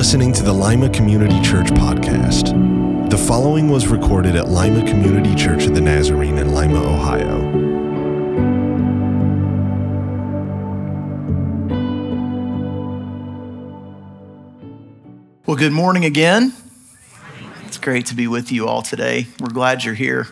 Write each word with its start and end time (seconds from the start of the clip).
listening 0.00 0.32
to 0.32 0.42
the 0.42 0.50
Lima 0.50 0.88
Community 0.88 1.38
Church 1.42 1.66
podcast. 1.66 3.10
The 3.10 3.18
following 3.18 3.68
was 3.68 3.86
recorded 3.86 4.34
at 4.34 4.48
Lima 4.48 4.82
Community 4.88 5.34
Church 5.34 5.66
of 5.66 5.74
the 5.74 5.80
Nazarene 5.82 6.38
in 6.38 6.54
Lima, 6.54 6.82
Ohio. 6.82 7.38
Well, 15.44 15.58
good 15.58 15.72
morning 15.72 16.06
again. 16.06 16.54
It's 17.66 17.76
great 17.76 18.06
to 18.06 18.14
be 18.14 18.26
with 18.26 18.50
you 18.50 18.66
all 18.66 18.80
today. 18.80 19.26
We're 19.38 19.50
glad 19.50 19.84
you're 19.84 19.92
here. 19.92 20.28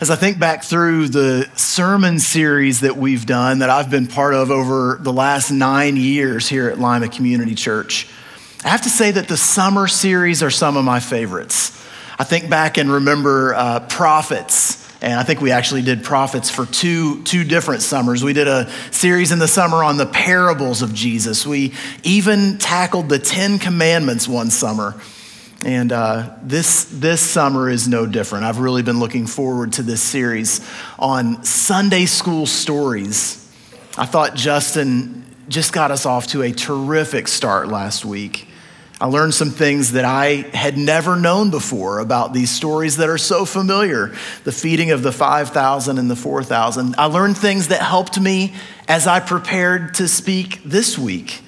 As 0.00 0.08
I 0.10 0.14
think 0.14 0.38
back 0.38 0.62
through 0.62 1.08
the 1.08 1.50
sermon 1.56 2.20
series 2.20 2.82
that 2.82 2.96
we've 2.96 3.26
done, 3.26 3.58
that 3.58 3.70
I've 3.70 3.90
been 3.90 4.06
part 4.06 4.34
of 4.34 4.52
over 4.52 4.98
the 5.00 5.12
last 5.12 5.50
nine 5.50 5.96
years 5.96 6.48
here 6.48 6.70
at 6.70 6.78
Lima 6.78 7.08
Community 7.08 7.56
Church, 7.56 8.06
I 8.62 8.68
have 8.68 8.82
to 8.82 8.90
say 8.90 9.10
that 9.10 9.26
the 9.26 9.38
summer 9.38 9.88
series 9.88 10.42
are 10.42 10.50
some 10.50 10.76
of 10.76 10.84
my 10.84 11.00
favorites. 11.00 11.70
I 12.18 12.24
think 12.24 12.50
back 12.50 12.76
and 12.76 12.92
remember 12.92 13.54
uh, 13.54 13.80
prophets. 13.88 14.86
And 15.00 15.14
I 15.14 15.22
think 15.22 15.40
we 15.40 15.50
actually 15.50 15.80
did 15.80 16.04
prophets 16.04 16.50
for 16.50 16.66
two, 16.66 17.22
two 17.22 17.42
different 17.42 17.80
summers. 17.80 18.22
We 18.22 18.34
did 18.34 18.48
a 18.48 18.70
series 18.90 19.32
in 19.32 19.38
the 19.38 19.48
summer 19.48 19.82
on 19.82 19.96
the 19.96 20.04
parables 20.04 20.82
of 20.82 20.92
Jesus. 20.92 21.46
We 21.46 21.72
even 22.02 22.58
tackled 22.58 23.08
the 23.08 23.18
Ten 23.18 23.58
Commandments 23.58 24.28
one 24.28 24.50
summer. 24.50 25.00
And 25.64 25.90
uh, 25.90 26.34
this, 26.42 26.84
this 26.84 27.22
summer 27.22 27.70
is 27.70 27.88
no 27.88 28.04
different. 28.04 28.44
I've 28.44 28.58
really 28.58 28.82
been 28.82 28.98
looking 28.98 29.26
forward 29.26 29.72
to 29.74 29.82
this 29.82 30.02
series 30.02 30.60
on 30.98 31.42
Sunday 31.44 32.04
school 32.04 32.44
stories. 32.44 33.38
I 33.96 34.04
thought 34.04 34.34
Justin 34.34 35.24
just 35.48 35.72
got 35.72 35.90
us 35.90 36.04
off 36.04 36.26
to 36.28 36.42
a 36.42 36.52
terrific 36.52 37.26
start 37.26 37.68
last 37.68 38.04
week. 38.04 38.48
I 39.00 39.06
learned 39.06 39.32
some 39.32 39.50
things 39.50 39.92
that 39.92 40.04
I 40.04 40.44
had 40.52 40.76
never 40.76 41.16
known 41.16 41.50
before 41.50 42.00
about 42.00 42.34
these 42.34 42.50
stories 42.50 42.98
that 42.98 43.08
are 43.08 43.16
so 43.16 43.46
familiar 43.46 44.12
the 44.44 44.52
feeding 44.52 44.90
of 44.90 45.02
the 45.02 45.10
5,000 45.10 45.98
and 45.98 46.10
the 46.10 46.16
4,000. 46.16 46.94
I 46.98 47.06
learned 47.06 47.38
things 47.38 47.68
that 47.68 47.80
helped 47.80 48.20
me 48.20 48.52
as 48.86 49.06
I 49.06 49.20
prepared 49.20 49.94
to 49.94 50.06
speak 50.06 50.60
this 50.64 50.98
week. 50.98 51.42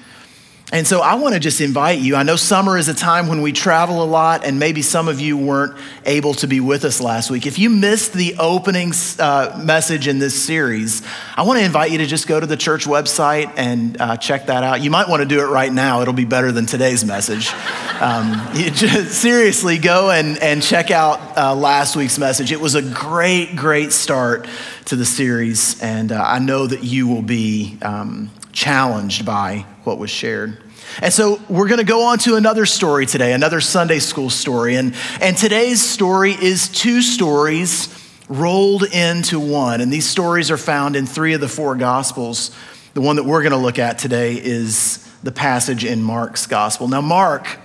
And 0.73 0.87
so 0.87 1.01
I 1.01 1.13
want 1.13 1.35
to 1.35 1.39
just 1.39 1.61
invite 1.61 1.99
you. 1.99 2.15
I 2.15 2.23
know 2.23 2.35
summer 2.35 2.79
is 2.79 2.87
a 2.87 2.95
time 2.95 3.27
when 3.27 3.43
we 3.43 3.51
travel 3.51 4.01
a 4.01 4.05
lot, 4.05 4.43
and 4.43 4.57
maybe 4.57 4.81
some 4.81 5.07
of 5.07 5.21
you 5.21 5.37
weren't 5.37 5.77
able 6.03 6.33
to 6.33 6.47
be 6.47 6.59
with 6.61 6.83
us 6.83 6.99
last 6.99 7.29
week. 7.29 7.45
If 7.45 7.59
you 7.59 7.69
missed 7.69 8.13
the 8.13 8.37
opening 8.39 8.91
uh, 9.19 9.61
message 9.63 10.07
in 10.07 10.17
this 10.17 10.33
series, 10.43 11.03
I 11.37 11.43
want 11.43 11.59
to 11.59 11.63
invite 11.63 11.91
you 11.91 11.99
to 11.99 12.07
just 12.07 12.27
go 12.27 12.39
to 12.39 12.47
the 12.47 12.57
church 12.57 12.85
website 12.85 13.53
and 13.55 14.01
uh, 14.01 14.17
check 14.17 14.47
that 14.47 14.63
out. 14.63 14.81
You 14.81 14.89
might 14.89 15.07
want 15.07 15.21
to 15.21 15.27
do 15.27 15.41
it 15.41 15.47
right 15.47 15.71
now, 15.71 16.01
it'll 16.01 16.11
be 16.11 16.25
better 16.25 16.51
than 16.51 16.65
today's 16.65 17.05
message. 17.05 17.51
Um, 18.03 18.49
just, 18.53 19.21
seriously, 19.21 19.77
go 19.77 20.11
and, 20.11 20.37
and 20.39 20.61
check 20.61 20.91
out 20.91 21.37
uh, 21.37 21.55
last 21.55 21.95
week's 21.95 22.19
message. 22.19 22.51
It 22.51 22.59
was 22.59 22.75
a 22.75 22.81
great, 22.81 23.55
great 23.55 23.93
start 23.93 24.45
to 24.85 24.97
the 24.97 25.05
series, 25.05 25.81
and 25.81 26.11
uh, 26.11 26.21
I 26.21 26.39
know 26.39 26.67
that 26.67 26.83
you 26.83 27.07
will 27.07 27.21
be 27.21 27.77
um, 27.81 28.29
challenged 28.53 29.25
by 29.25 29.65
what 29.83 29.97
was 29.97 30.09
shared. 30.09 30.57
And 31.01 31.11
so 31.11 31.41
we're 31.49 31.67
going 31.67 31.79
to 31.79 31.85
go 31.85 32.03
on 32.03 32.19
to 32.19 32.35
another 32.35 32.65
story 32.65 33.05
today, 33.05 33.33
another 33.33 33.59
Sunday 33.59 33.99
school 33.99 34.29
story. 34.29 34.75
And, 34.75 34.95
and 35.19 35.35
today's 35.35 35.81
story 35.81 36.31
is 36.31 36.69
two 36.69 37.01
stories 37.01 37.99
rolled 38.29 38.83
into 38.83 39.39
one. 39.39 39.81
And 39.81 39.91
these 39.91 40.07
stories 40.07 40.51
are 40.51 40.57
found 40.57 40.95
in 40.95 41.05
three 41.05 41.33
of 41.33 41.41
the 41.41 41.47
four 41.47 41.75
Gospels. 41.75 42.55
The 42.93 43.01
one 43.01 43.15
that 43.15 43.23
we're 43.23 43.41
going 43.41 43.53
to 43.53 43.57
look 43.57 43.79
at 43.79 43.97
today 43.97 44.33
is 44.35 44.99
the 45.23 45.31
passage 45.31 45.83
in 45.83 46.03
Mark's 46.03 46.45
Gospel. 46.45 46.87
Now, 46.87 47.01
Mark, 47.01 47.59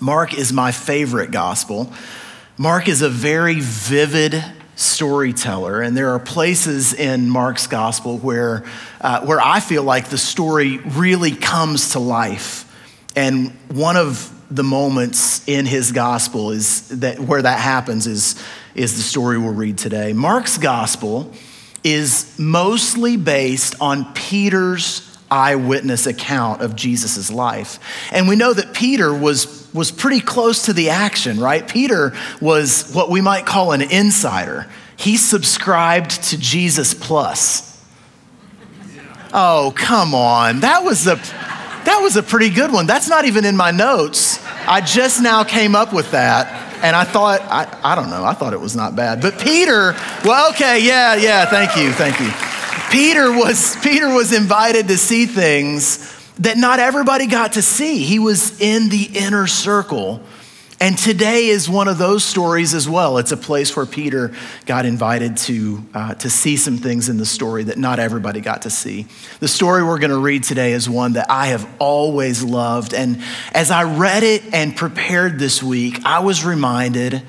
Mark 0.00 0.36
is 0.36 0.52
my 0.52 0.72
favorite 0.72 1.30
Gospel. 1.30 1.92
Mark 2.58 2.88
is 2.88 3.00
a 3.00 3.08
very 3.08 3.60
vivid 3.60 4.42
storyteller, 4.80 5.82
and 5.82 5.96
there 5.96 6.10
are 6.14 6.18
places 6.18 6.94
in 6.94 7.28
Mark's 7.28 7.66
gospel 7.66 8.18
where, 8.18 8.64
uh, 9.00 9.24
where 9.26 9.40
I 9.40 9.60
feel 9.60 9.82
like 9.82 10.08
the 10.08 10.18
story 10.18 10.78
really 10.78 11.32
comes 11.32 11.92
to 11.92 11.98
life. 11.98 12.66
And 13.14 13.50
one 13.68 13.96
of 13.96 14.32
the 14.50 14.64
moments 14.64 15.46
in 15.46 15.66
his 15.66 15.92
gospel 15.92 16.50
is 16.50 16.88
that 17.00 17.20
where 17.20 17.42
that 17.42 17.60
happens 17.60 18.06
is, 18.06 18.42
is 18.74 18.96
the 18.96 19.02
story 19.02 19.38
we'll 19.38 19.52
read 19.52 19.78
today. 19.78 20.12
Mark's 20.12 20.58
gospel 20.58 21.32
is 21.84 22.36
mostly 22.38 23.16
based 23.16 23.74
on 23.80 24.12
Peter's 24.14 25.06
eyewitness 25.30 26.06
account 26.06 26.62
of 26.62 26.74
Jesus' 26.74 27.30
life. 27.30 27.78
And 28.12 28.28
we 28.28 28.34
know 28.34 28.52
that 28.52 28.74
Peter 28.74 29.14
was, 29.14 29.59
was 29.72 29.90
pretty 29.90 30.20
close 30.20 30.66
to 30.66 30.72
the 30.72 30.90
action, 30.90 31.38
right? 31.38 31.66
Peter 31.66 32.12
was 32.40 32.90
what 32.92 33.10
we 33.10 33.20
might 33.20 33.46
call 33.46 33.72
an 33.72 33.82
insider. 33.82 34.66
He 34.96 35.16
subscribed 35.16 36.22
to 36.24 36.38
Jesus 36.38 36.92
Plus. 36.92 37.66
Oh, 39.32 39.72
come 39.76 40.14
on. 40.14 40.60
That 40.60 40.82
was 40.82 41.06
a 41.06 41.16
that 41.84 42.00
was 42.02 42.16
a 42.16 42.22
pretty 42.22 42.50
good 42.50 42.72
one. 42.72 42.86
That's 42.86 43.08
not 43.08 43.24
even 43.24 43.44
in 43.44 43.56
my 43.56 43.70
notes. 43.70 44.44
I 44.66 44.82
just 44.82 45.22
now 45.22 45.44
came 45.44 45.74
up 45.74 45.94
with 45.94 46.10
that. 46.10 46.68
And 46.82 46.96
I 46.96 47.04
thought, 47.04 47.40
I, 47.42 47.78
I 47.82 47.94
don't 47.94 48.08
know, 48.10 48.24
I 48.24 48.32
thought 48.32 48.54
it 48.54 48.60
was 48.60 48.74
not 48.74 48.96
bad. 48.96 49.20
But 49.20 49.38
Peter, 49.38 49.94
well, 50.24 50.50
okay, 50.50 50.82
yeah, 50.82 51.14
yeah, 51.14 51.44
thank 51.44 51.76
you, 51.76 51.92
thank 51.92 52.18
you. 52.20 52.30
Peter 52.90 53.30
was, 53.32 53.76
Peter 53.82 54.08
was 54.08 54.32
invited 54.32 54.88
to 54.88 54.96
see 54.96 55.26
things 55.26 56.19
that 56.40 56.56
not 56.56 56.80
everybody 56.80 57.26
got 57.26 57.52
to 57.52 57.62
see. 57.62 58.02
He 58.02 58.18
was 58.18 58.60
in 58.60 58.88
the 58.88 59.08
inner 59.14 59.46
circle. 59.46 60.22
And 60.82 60.96
today 60.96 61.48
is 61.48 61.68
one 61.68 61.88
of 61.88 61.98
those 61.98 62.24
stories 62.24 62.72
as 62.72 62.88
well. 62.88 63.18
It's 63.18 63.32
a 63.32 63.36
place 63.36 63.76
where 63.76 63.84
Peter 63.84 64.32
got 64.64 64.86
invited 64.86 65.36
to, 65.36 65.84
uh, 65.92 66.14
to 66.14 66.30
see 66.30 66.56
some 66.56 66.78
things 66.78 67.10
in 67.10 67.18
the 67.18 67.26
story 67.26 67.64
that 67.64 67.76
not 67.76 67.98
everybody 67.98 68.40
got 68.40 68.62
to 68.62 68.70
see. 68.70 69.06
The 69.40 69.48
story 69.48 69.84
we're 69.84 69.98
going 69.98 70.10
to 70.10 70.18
read 70.18 70.42
today 70.42 70.72
is 70.72 70.88
one 70.88 71.12
that 71.12 71.30
I 71.30 71.48
have 71.48 71.68
always 71.78 72.42
loved. 72.42 72.94
And 72.94 73.22
as 73.52 73.70
I 73.70 73.82
read 73.82 74.22
it 74.22 74.54
and 74.54 74.74
prepared 74.74 75.38
this 75.38 75.62
week, 75.62 76.00
I 76.06 76.20
was 76.20 76.46
reminded 76.46 77.22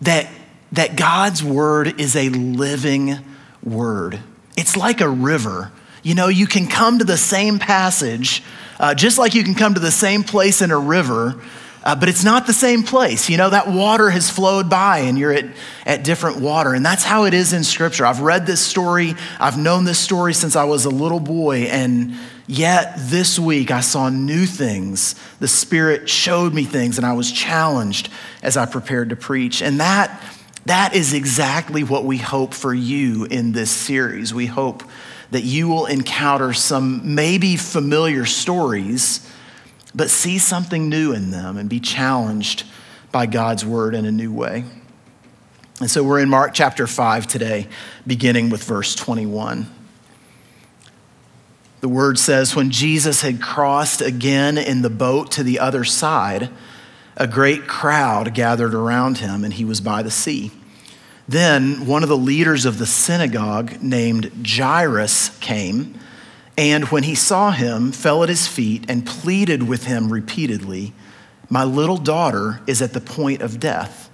that, 0.00 0.30
that 0.72 0.96
God's 0.96 1.44
word 1.44 2.00
is 2.00 2.16
a 2.16 2.30
living 2.30 3.18
word. 3.62 4.18
It's 4.56 4.78
like 4.78 5.02
a 5.02 5.10
river. 5.10 5.72
You 6.08 6.14
know, 6.14 6.28
you 6.28 6.46
can 6.46 6.68
come 6.68 7.00
to 7.00 7.04
the 7.04 7.18
same 7.18 7.58
passage, 7.58 8.42
uh, 8.80 8.94
just 8.94 9.18
like 9.18 9.34
you 9.34 9.44
can 9.44 9.54
come 9.54 9.74
to 9.74 9.80
the 9.80 9.90
same 9.90 10.24
place 10.24 10.62
in 10.62 10.70
a 10.70 10.78
river, 10.78 11.38
uh, 11.84 11.96
but 11.96 12.08
it's 12.08 12.24
not 12.24 12.46
the 12.46 12.54
same 12.54 12.82
place. 12.82 13.28
You 13.28 13.36
know, 13.36 13.50
that 13.50 13.68
water 13.68 14.08
has 14.08 14.30
flowed 14.30 14.70
by 14.70 15.00
and 15.00 15.18
you're 15.18 15.34
at, 15.34 15.44
at 15.84 16.04
different 16.04 16.40
water. 16.40 16.72
And 16.72 16.82
that's 16.82 17.04
how 17.04 17.24
it 17.24 17.34
is 17.34 17.52
in 17.52 17.62
Scripture. 17.62 18.06
I've 18.06 18.22
read 18.22 18.46
this 18.46 18.62
story, 18.62 19.16
I've 19.38 19.58
known 19.58 19.84
this 19.84 19.98
story 19.98 20.32
since 20.32 20.56
I 20.56 20.64
was 20.64 20.86
a 20.86 20.90
little 20.90 21.20
boy. 21.20 21.64
And 21.64 22.14
yet 22.46 22.94
this 22.96 23.38
week 23.38 23.70
I 23.70 23.80
saw 23.80 24.08
new 24.08 24.46
things. 24.46 25.14
The 25.40 25.48
Spirit 25.48 26.08
showed 26.08 26.54
me 26.54 26.64
things 26.64 26.96
and 26.96 27.06
I 27.06 27.12
was 27.12 27.30
challenged 27.30 28.08
as 28.42 28.56
I 28.56 28.64
prepared 28.64 29.10
to 29.10 29.16
preach. 29.16 29.60
And 29.60 29.78
that 29.80 30.22
that 30.68 30.94
is 30.94 31.14
exactly 31.14 31.82
what 31.82 32.04
we 32.04 32.18
hope 32.18 32.52
for 32.52 32.74
you 32.74 33.24
in 33.24 33.52
this 33.52 33.70
series. 33.70 34.34
We 34.34 34.44
hope 34.44 34.82
that 35.30 35.44
you 35.44 35.68
will 35.68 35.86
encounter 35.86 36.52
some 36.52 37.14
maybe 37.14 37.56
familiar 37.56 38.24
stories, 38.24 39.28
but 39.94 40.10
see 40.10 40.38
something 40.38 40.88
new 40.88 41.12
in 41.12 41.30
them 41.30 41.56
and 41.56 41.68
be 41.68 41.80
challenged 41.80 42.64
by 43.12 43.26
God's 43.26 43.64
word 43.64 43.94
in 43.94 44.04
a 44.04 44.12
new 44.12 44.32
way. 44.32 44.64
And 45.80 45.90
so 45.90 46.02
we're 46.02 46.20
in 46.20 46.28
Mark 46.28 46.54
chapter 46.54 46.86
5 46.86 47.26
today, 47.26 47.68
beginning 48.06 48.50
with 48.50 48.64
verse 48.64 48.94
21. 48.94 49.70
The 51.80 51.88
word 51.88 52.18
says, 52.18 52.56
When 52.56 52.70
Jesus 52.70 53.22
had 53.22 53.40
crossed 53.40 54.00
again 54.00 54.58
in 54.58 54.82
the 54.82 54.90
boat 54.90 55.30
to 55.32 55.44
the 55.44 55.60
other 55.60 55.84
side, 55.84 56.50
a 57.16 57.26
great 57.26 57.68
crowd 57.68 58.34
gathered 58.34 58.74
around 58.74 59.18
him, 59.18 59.44
and 59.44 59.54
he 59.54 59.64
was 59.64 59.80
by 59.80 60.02
the 60.02 60.10
sea. 60.10 60.50
Then 61.28 61.86
one 61.86 62.02
of 62.02 62.08
the 62.08 62.16
leaders 62.16 62.64
of 62.64 62.78
the 62.78 62.86
synagogue, 62.86 63.82
named 63.82 64.46
Jairus, 64.46 65.36
came, 65.40 65.94
and 66.56 66.86
when 66.86 67.02
he 67.02 67.14
saw 67.14 67.50
him, 67.52 67.92
fell 67.92 68.22
at 68.22 68.30
his 68.30 68.48
feet 68.48 68.86
and 68.88 69.06
pleaded 69.06 69.68
with 69.68 69.84
him 69.84 70.12
repeatedly 70.12 70.92
My 71.50 71.64
little 71.64 71.96
daughter 71.96 72.60
is 72.66 72.82
at 72.82 72.92
the 72.92 73.00
point 73.00 73.40
of 73.40 73.58
death. 73.58 74.10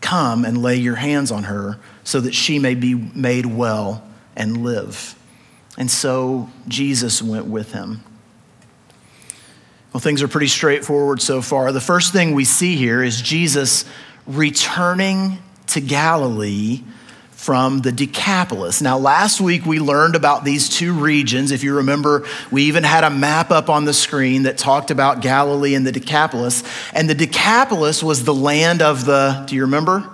Come 0.00 0.44
and 0.44 0.62
lay 0.62 0.76
your 0.76 0.94
hands 0.96 1.32
on 1.32 1.44
her 1.44 1.80
so 2.04 2.20
that 2.20 2.34
she 2.34 2.60
may 2.60 2.76
be 2.76 2.94
made 2.94 3.46
well 3.46 4.06
and 4.36 4.62
live. 4.62 5.16
And 5.76 5.90
so 5.90 6.48
Jesus 6.68 7.20
went 7.20 7.46
with 7.46 7.72
him. 7.72 8.04
Well, 9.92 10.00
things 10.00 10.22
are 10.22 10.28
pretty 10.28 10.46
straightforward 10.46 11.20
so 11.20 11.42
far. 11.42 11.72
The 11.72 11.80
first 11.80 12.12
thing 12.12 12.34
we 12.34 12.44
see 12.44 12.76
here 12.76 13.02
is 13.02 13.20
Jesus 13.20 13.84
returning 14.26 15.38
to 15.68 15.80
Galilee 15.80 16.82
from 17.30 17.80
the 17.80 17.92
Decapolis. 17.92 18.82
Now, 18.82 18.98
last 18.98 19.40
week 19.40 19.66
we 19.66 19.78
learned 19.78 20.16
about 20.16 20.44
these 20.44 20.68
two 20.68 20.92
regions. 20.92 21.52
If 21.52 21.62
you 21.62 21.76
remember, 21.76 22.26
we 22.50 22.64
even 22.64 22.82
had 22.82 23.04
a 23.04 23.10
map 23.10 23.50
up 23.50 23.68
on 23.68 23.84
the 23.84 23.94
screen 23.94 24.44
that 24.44 24.58
talked 24.58 24.90
about 24.90 25.20
Galilee 25.20 25.74
and 25.74 25.86
the 25.86 25.92
Decapolis. 25.92 26.64
And 26.92 27.08
the 27.08 27.14
Decapolis 27.14 28.02
was 28.02 28.24
the 28.24 28.34
land 28.34 28.82
of 28.82 29.04
the, 29.04 29.44
do 29.46 29.54
you 29.54 29.62
remember? 29.62 30.10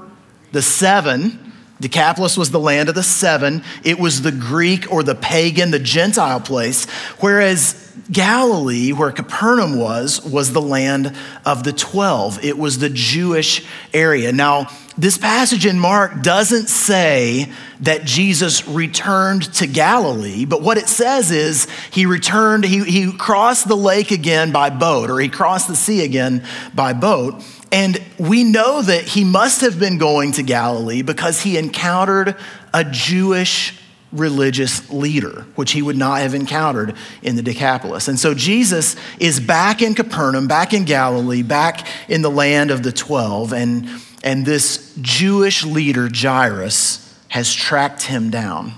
The 0.50 0.62
seven. 0.62 1.51
Decapolis 1.82 2.38
was 2.38 2.50
the 2.50 2.60
land 2.60 2.88
of 2.88 2.94
the 2.94 3.02
seven. 3.02 3.62
It 3.84 3.98
was 3.98 4.22
the 4.22 4.32
Greek 4.32 4.90
or 4.90 5.02
the 5.02 5.16
pagan, 5.16 5.72
the 5.72 5.78
Gentile 5.78 6.40
place. 6.40 6.88
Whereas 7.18 7.92
Galilee, 8.10 8.92
where 8.92 9.10
Capernaum 9.10 9.76
was, 9.76 10.22
was 10.24 10.52
the 10.52 10.62
land 10.62 11.14
of 11.44 11.64
the 11.64 11.72
12. 11.72 12.44
It 12.44 12.56
was 12.56 12.78
the 12.78 12.88
Jewish 12.88 13.66
area. 13.92 14.32
Now, 14.32 14.68
this 14.96 15.18
passage 15.18 15.66
in 15.66 15.78
Mark 15.78 16.22
doesn't 16.22 16.68
say 16.68 17.50
that 17.80 18.04
Jesus 18.04 18.66
returned 18.68 19.52
to 19.54 19.66
Galilee, 19.66 20.44
but 20.44 20.62
what 20.62 20.78
it 20.78 20.88
says 20.88 21.30
is 21.30 21.66
he 21.90 22.06
returned, 22.06 22.64
he, 22.64 22.84
he 22.84 23.12
crossed 23.12 23.66
the 23.66 23.76
lake 23.76 24.10
again 24.10 24.52
by 24.52 24.70
boat, 24.70 25.10
or 25.10 25.18
he 25.18 25.28
crossed 25.28 25.66
the 25.66 25.76
sea 25.76 26.04
again 26.04 26.46
by 26.74 26.92
boat. 26.92 27.42
And 27.72 28.00
we 28.18 28.44
know 28.44 28.82
that 28.82 29.04
he 29.04 29.24
must 29.24 29.62
have 29.62 29.80
been 29.80 29.96
going 29.96 30.32
to 30.32 30.42
Galilee 30.42 31.00
because 31.00 31.40
he 31.40 31.56
encountered 31.56 32.36
a 32.74 32.84
Jewish 32.84 33.78
religious 34.12 34.90
leader, 34.90 35.46
which 35.54 35.72
he 35.72 35.80
would 35.80 35.96
not 35.96 36.20
have 36.20 36.34
encountered 36.34 36.94
in 37.22 37.34
the 37.34 37.42
Decapolis. 37.42 38.08
And 38.08 38.18
so 38.18 38.34
Jesus 38.34 38.94
is 39.18 39.40
back 39.40 39.80
in 39.80 39.94
Capernaum, 39.94 40.46
back 40.46 40.74
in 40.74 40.84
Galilee, 40.84 41.42
back 41.42 41.86
in 42.08 42.20
the 42.20 42.30
land 42.30 42.70
of 42.70 42.82
the 42.82 42.92
12. 42.92 43.54
And, 43.54 43.88
and 44.22 44.44
this 44.44 44.94
Jewish 45.00 45.64
leader, 45.64 46.10
Jairus, 46.12 47.18
has 47.28 47.54
tracked 47.54 48.02
him 48.02 48.28
down. 48.28 48.74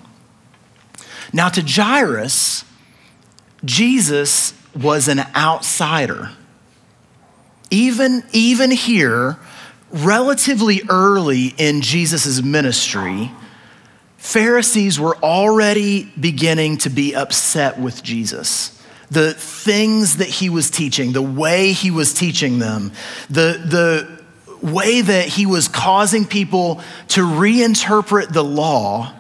Now, 1.33 1.49
to 1.49 1.63
Jairus, 1.67 2.65
Jesus 3.65 4.55
was 4.73 5.09
an 5.09 5.19
outsider. 5.35 6.31
Even, 7.75 8.23
even 8.33 8.71
here, 8.71 9.37
relatively 9.91 10.83
early 10.89 11.53
in 11.59 11.81
Jesus' 11.81 12.41
ministry, 12.41 13.33
Pharisees 14.17 15.01
were 15.01 15.17
already 15.17 16.05
beginning 16.19 16.77
to 16.79 16.89
be 16.89 17.17
upset 17.17 17.81
with 17.81 18.01
Jesus. 18.05 18.81
The 19.11 19.35
things 19.35 20.19
that 20.19 20.29
he 20.29 20.51
was 20.51 20.71
teaching, 20.71 21.15
the 21.15 21.21
way 21.21 21.73
he 21.73 21.91
was 21.91 22.15
teaching 22.15 22.61
them, 22.61 22.93
the, 23.29 23.61
the 23.67 24.21
way 24.65 25.01
that 25.01 25.27
he 25.27 25.45
was 25.45 25.67
causing 25.67 26.27
people 26.27 26.81
to 27.09 27.23
reinterpret 27.23 28.33
the 28.33 28.45
law, 28.45 29.13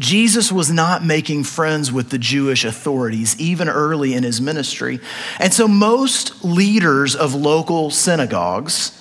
Jesus 0.00 0.50
was 0.50 0.70
not 0.70 1.04
making 1.04 1.44
friends 1.44 1.92
with 1.92 2.08
the 2.08 2.16
Jewish 2.16 2.64
authorities, 2.64 3.38
even 3.38 3.68
early 3.68 4.14
in 4.14 4.22
his 4.22 4.40
ministry. 4.40 4.98
And 5.38 5.52
so, 5.52 5.68
most 5.68 6.42
leaders 6.42 7.14
of 7.14 7.34
local 7.34 7.90
synagogues, 7.90 8.98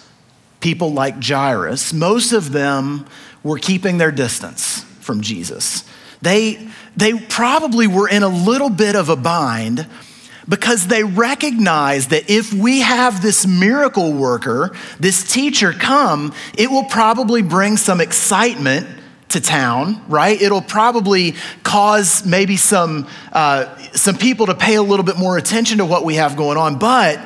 people 0.59 0.91
like 0.91 1.23
Jairus, 1.23 1.93
most 1.93 2.33
of 2.33 2.51
them 2.51 3.05
were 3.43 3.57
keeping 3.57 3.97
their 3.97 4.11
distance 4.11 4.83
from 4.99 5.21
Jesus. 5.21 5.85
They, 6.21 6.69
they 6.97 7.13
probably 7.13 7.87
were 7.87 8.09
in 8.09 8.21
a 8.21 8.27
little 8.27 8.69
bit 8.69 8.97
of 8.97 9.07
a 9.07 9.15
bind 9.15 9.87
because 10.49 10.87
they 10.87 11.05
recognized 11.05 12.09
that 12.09 12.29
if 12.29 12.51
we 12.51 12.81
have 12.81 13.21
this 13.21 13.47
miracle 13.47 14.11
worker, 14.11 14.75
this 14.99 15.31
teacher 15.31 15.71
come, 15.71 16.33
it 16.57 16.69
will 16.69 16.85
probably 16.85 17.41
bring 17.41 17.77
some 17.77 18.01
excitement 18.01 18.98
to 19.29 19.39
town, 19.39 20.03
right? 20.07 20.41
It'll 20.41 20.61
probably 20.61 21.35
cause 21.63 22.25
maybe 22.25 22.57
some, 22.57 23.07
uh, 23.31 23.77
some 23.91 24.17
people 24.17 24.47
to 24.47 24.55
pay 24.55 24.75
a 24.75 24.83
little 24.83 25.05
bit 25.05 25.17
more 25.17 25.37
attention 25.37 25.77
to 25.77 25.85
what 25.85 26.03
we 26.03 26.15
have 26.15 26.35
going 26.35 26.57
on, 26.57 26.79
but 26.79 27.19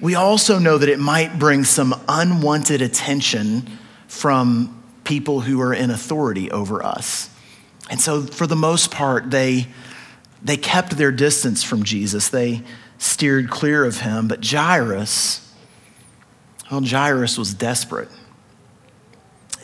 we 0.00 0.14
also 0.14 0.58
know 0.58 0.78
that 0.78 0.88
it 0.88 0.98
might 0.98 1.38
bring 1.38 1.64
some 1.64 1.94
unwanted 2.08 2.82
attention 2.82 3.66
from 4.06 4.82
people 5.04 5.40
who 5.40 5.60
are 5.60 5.72
in 5.72 5.90
authority 5.90 6.50
over 6.50 6.84
us. 6.84 7.30
And 7.90 8.00
so, 8.00 8.22
for 8.22 8.46
the 8.46 8.56
most 8.56 8.90
part, 8.90 9.30
they, 9.30 9.66
they 10.42 10.56
kept 10.56 10.96
their 10.96 11.10
distance 11.10 11.62
from 11.64 11.82
Jesus. 11.82 12.28
They 12.28 12.62
steered 12.98 13.48
clear 13.48 13.84
of 13.84 14.00
him. 14.00 14.28
But 14.28 14.44
Jairus, 14.44 15.50
well, 16.70 16.82
Jairus 16.84 17.38
was 17.38 17.54
desperate. 17.54 18.10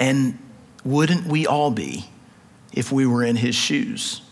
And 0.01 0.39
wouldn't 0.85 1.27
we 1.27 1.47
all 1.47 1.71
be 1.71 2.07
if 2.73 2.93
we 2.93 3.07
were 3.07 3.25
in 3.25 3.37
his 3.37 3.55
shoes? 3.55 4.23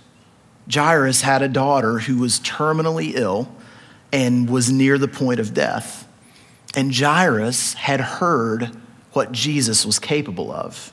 Jairus 0.73 1.23
had 1.23 1.43
a 1.43 1.49
daughter 1.49 2.01
who 2.01 2.19
was 2.19 2.39
terminally 2.41 3.15
ill 3.15 3.53
and 4.13 4.49
was 4.49 4.71
near 4.71 4.99
the 4.99 5.09
point 5.09 5.41
of 5.41 5.55
death. 5.55 6.07
And 6.75 6.95
Jairus 6.95 7.75
had 7.75 8.01
heard 8.01 8.77
what 9.13 9.33
Jesus 9.33 9.85
was 9.85 9.99
capable 9.99 10.53
of. 10.53 10.93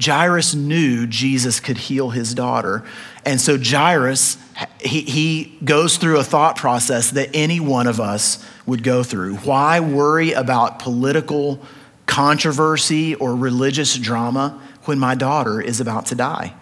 Jairus 0.00 0.54
knew 0.54 1.06
Jesus 1.06 1.58
could 1.58 1.76
heal 1.76 2.10
his 2.10 2.32
daughter. 2.32 2.84
And 3.24 3.40
so 3.40 3.58
Jairus, 3.60 4.38
he, 4.80 5.00
he 5.00 5.58
goes 5.64 5.96
through 5.96 6.18
a 6.18 6.24
thought 6.24 6.56
process 6.56 7.10
that 7.12 7.30
any 7.34 7.58
one 7.58 7.86
of 7.86 7.98
us 7.98 8.44
would 8.64 8.84
go 8.84 9.02
through. 9.02 9.36
Why 9.38 9.80
worry 9.80 10.32
about 10.32 10.78
political 10.78 11.60
controversy 12.08 13.14
or 13.14 13.36
religious 13.36 13.96
drama 13.96 14.60
when 14.86 14.98
my 14.98 15.14
daughter 15.14 15.60
is 15.60 15.78
about 15.78 16.06
to 16.06 16.16
die? 16.16 16.54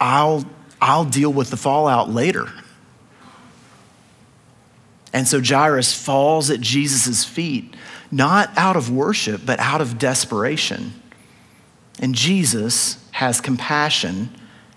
I'll, 0.00 0.44
I'll 0.80 1.04
deal 1.04 1.32
with 1.32 1.50
the 1.50 1.56
fallout 1.56 2.10
later. 2.10 2.48
And 5.12 5.28
so 5.28 5.40
Jairus 5.40 5.94
falls 5.94 6.50
at 6.50 6.60
Jesus' 6.60 7.24
feet, 7.24 7.76
not 8.10 8.50
out 8.56 8.76
of 8.76 8.90
worship, 8.90 9.42
but 9.46 9.60
out 9.60 9.80
of 9.80 9.98
desperation. 9.98 10.92
And 11.98 12.14
Jesus 12.14 12.98
has 13.12 13.40
compassion 13.40 14.30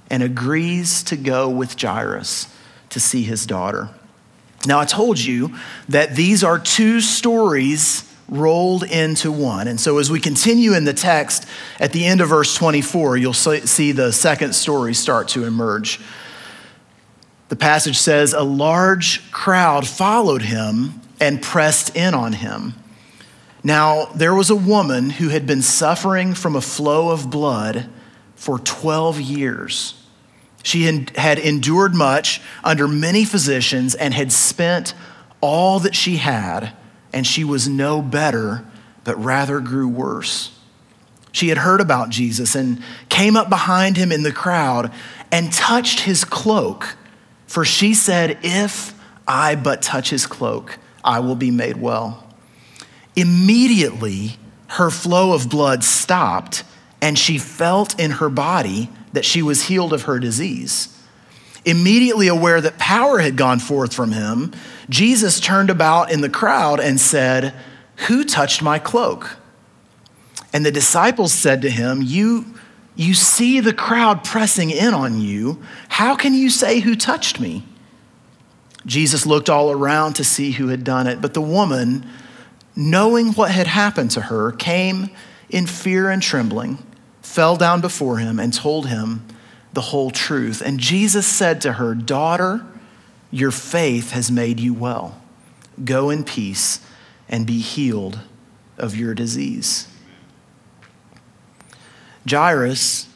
and 0.09 0.23
agrees 0.23 1.03
to 1.03 1.17
go 1.17 1.49
with 1.49 1.79
Jairus 1.79 2.47
to 2.89 2.99
see 2.99 3.23
his 3.23 3.45
daughter. 3.45 3.89
Now, 4.65 4.79
I 4.79 4.85
told 4.85 5.19
you 5.19 5.55
that 5.87 6.15
these 6.15 6.43
are 6.43 6.59
two 6.59 7.01
stories 7.01 8.08
rolled 8.29 8.83
into 8.83 9.31
one. 9.31 9.67
And 9.67 9.79
so, 9.79 9.97
as 9.97 10.11
we 10.11 10.19
continue 10.19 10.73
in 10.73 10.85
the 10.85 10.93
text, 10.93 11.45
at 11.79 11.91
the 11.91 12.05
end 12.05 12.21
of 12.21 12.29
verse 12.29 12.55
24, 12.55 13.17
you'll 13.17 13.33
see 13.33 13.91
the 13.91 14.11
second 14.11 14.53
story 14.53 14.93
start 14.93 15.29
to 15.29 15.45
emerge. 15.45 15.99
The 17.49 17.55
passage 17.55 17.97
says, 17.97 18.33
A 18.33 18.43
large 18.43 19.31
crowd 19.31 19.87
followed 19.87 20.43
him 20.43 21.01
and 21.19 21.41
pressed 21.41 21.95
in 21.95 22.13
on 22.13 22.33
him. 22.33 22.75
Now, 23.63 24.05
there 24.15 24.33
was 24.33 24.49
a 24.49 24.55
woman 24.55 25.09
who 25.09 25.29
had 25.29 25.45
been 25.45 25.61
suffering 25.61 26.33
from 26.33 26.55
a 26.55 26.61
flow 26.61 27.09
of 27.09 27.29
blood 27.29 27.89
for 28.35 28.59
12 28.59 29.19
years. 29.19 29.95
She 30.63 30.83
had 30.83 31.39
endured 31.39 31.93
much 31.93 32.41
under 32.63 32.87
many 32.87 33.25
physicians 33.25 33.95
and 33.95 34.13
had 34.13 34.31
spent 34.31 34.93
all 35.41 35.79
that 35.79 35.95
she 35.95 36.17
had, 36.17 36.73
and 37.13 37.25
she 37.25 37.43
was 37.43 37.67
no 37.67 38.01
better, 38.01 38.65
but 39.03 39.21
rather 39.23 39.59
grew 39.59 39.87
worse. 39.87 40.55
She 41.31 41.49
had 41.49 41.59
heard 41.59 41.81
about 41.81 42.09
Jesus 42.09 42.55
and 42.55 42.81
came 43.07 43.37
up 43.37 43.49
behind 43.49 43.97
him 43.97 44.11
in 44.11 44.23
the 44.23 44.31
crowd 44.31 44.91
and 45.31 45.53
touched 45.53 46.01
his 46.01 46.23
cloak, 46.23 46.95
for 47.47 47.63
she 47.63 47.93
said, 47.93 48.39
If 48.41 48.93
I 49.27 49.55
but 49.55 49.81
touch 49.81 50.09
his 50.09 50.25
cloak, 50.25 50.79
I 51.03 51.19
will 51.19 51.35
be 51.35 51.51
made 51.51 51.77
well. 51.77 52.25
Immediately, 53.15 54.37
her 54.67 54.89
flow 54.89 55.33
of 55.33 55.49
blood 55.49 55.83
stopped, 55.83 56.63
and 57.01 57.17
she 57.17 57.37
felt 57.37 57.99
in 57.99 58.11
her 58.11 58.29
body 58.29 58.89
that 59.13 59.25
she 59.25 59.41
was 59.41 59.63
healed 59.63 59.93
of 59.93 60.03
her 60.03 60.19
disease. 60.19 60.95
Immediately 61.65 62.27
aware 62.27 62.61
that 62.61 62.77
power 62.77 63.19
had 63.19 63.35
gone 63.35 63.59
forth 63.59 63.93
from 63.93 64.11
him, 64.11 64.53
Jesus 64.89 65.39
turned 65.39 65.69
about 65.69 66.11
in 66.11 66.21
the 66.21 66.29
crowd 66.29 66.79
and 66.79 66.99
said, 66.99 67.53
Who 68.07 68.25
touched 68.25 68.61
my 68.61 68.79
cloak? 68.79 69.37
And 70.51 70.65
the 70.65 70.71
disciples 70.71 71.31
said 71.31 71.61
to 71.61 71.69
him, 71.69 72.01
You, 72.01 72.45
you 72.95 73.13
see 73.13 73.59
the 73.59 73.73
crowd 73.73 74.23
pressing 74.23 74.71
in 74.71 74.95
on 74.95 75.21
you. 75.21 75.61
How 75.89 76.15
can 76.15 76.33
you 76.33 76.49
say, 76.49 76.79
Who 76.79 76.95
touched 76.95 77.39
me? 77.39 77.63
Jesus 78.85 79.25
looked 79.25 79.49
all 79.49 79.71
around 79.71 80.13
to 80.13 80.23
see 80.23 80.51
who 80.51 80.69
had 80.69 80.83
done 80.83 81.05
it, 81.05 81.21
but 81.21 81.35
the 81.35 81.41
woman, 81.41 82.07
knowing 82.75 83.33
what 83.33 83.51
had 83.51 83.67
happened 83.67 84.09
to 84.11 84.21
her, 84.21 84.51
came 84.53 85.09
in 85.49 85.67
fear 85.67 86.09
and 86.09 86.21
trembling, 86.21 86.79
fell 87.21 87.55
down 87.55 87.81
before 87.81 88.17
him, 88.17 88.39
and 88.39 88.53
told 88.53 88.87
him 88.87 89.25
the 89.73 89.81
whole 89.81 90.09
truth. 90.09 90.61
And 90.61 90.79
Jesus 90.79 91.27
said 91.27 91.61
to 91.61 91.73
her, 91.73 91.93
Daughter, 91.93 92.65
your 93.31 93.51
faith 93.51 94.11
has 94.11 94.31
made 94.31 94.59
you 94.59 94.73
well. 94.73 95.21
Go 95.83 96.09
in 96.09 96.23
peace 96.23 96.79
and 97.27 97.45
be 97.45 97.59
healed 97.59 98.19
of 98.77 98.95
your 98.95 99.13
disease. 99.13 99.87
Jairus 102.29 103.07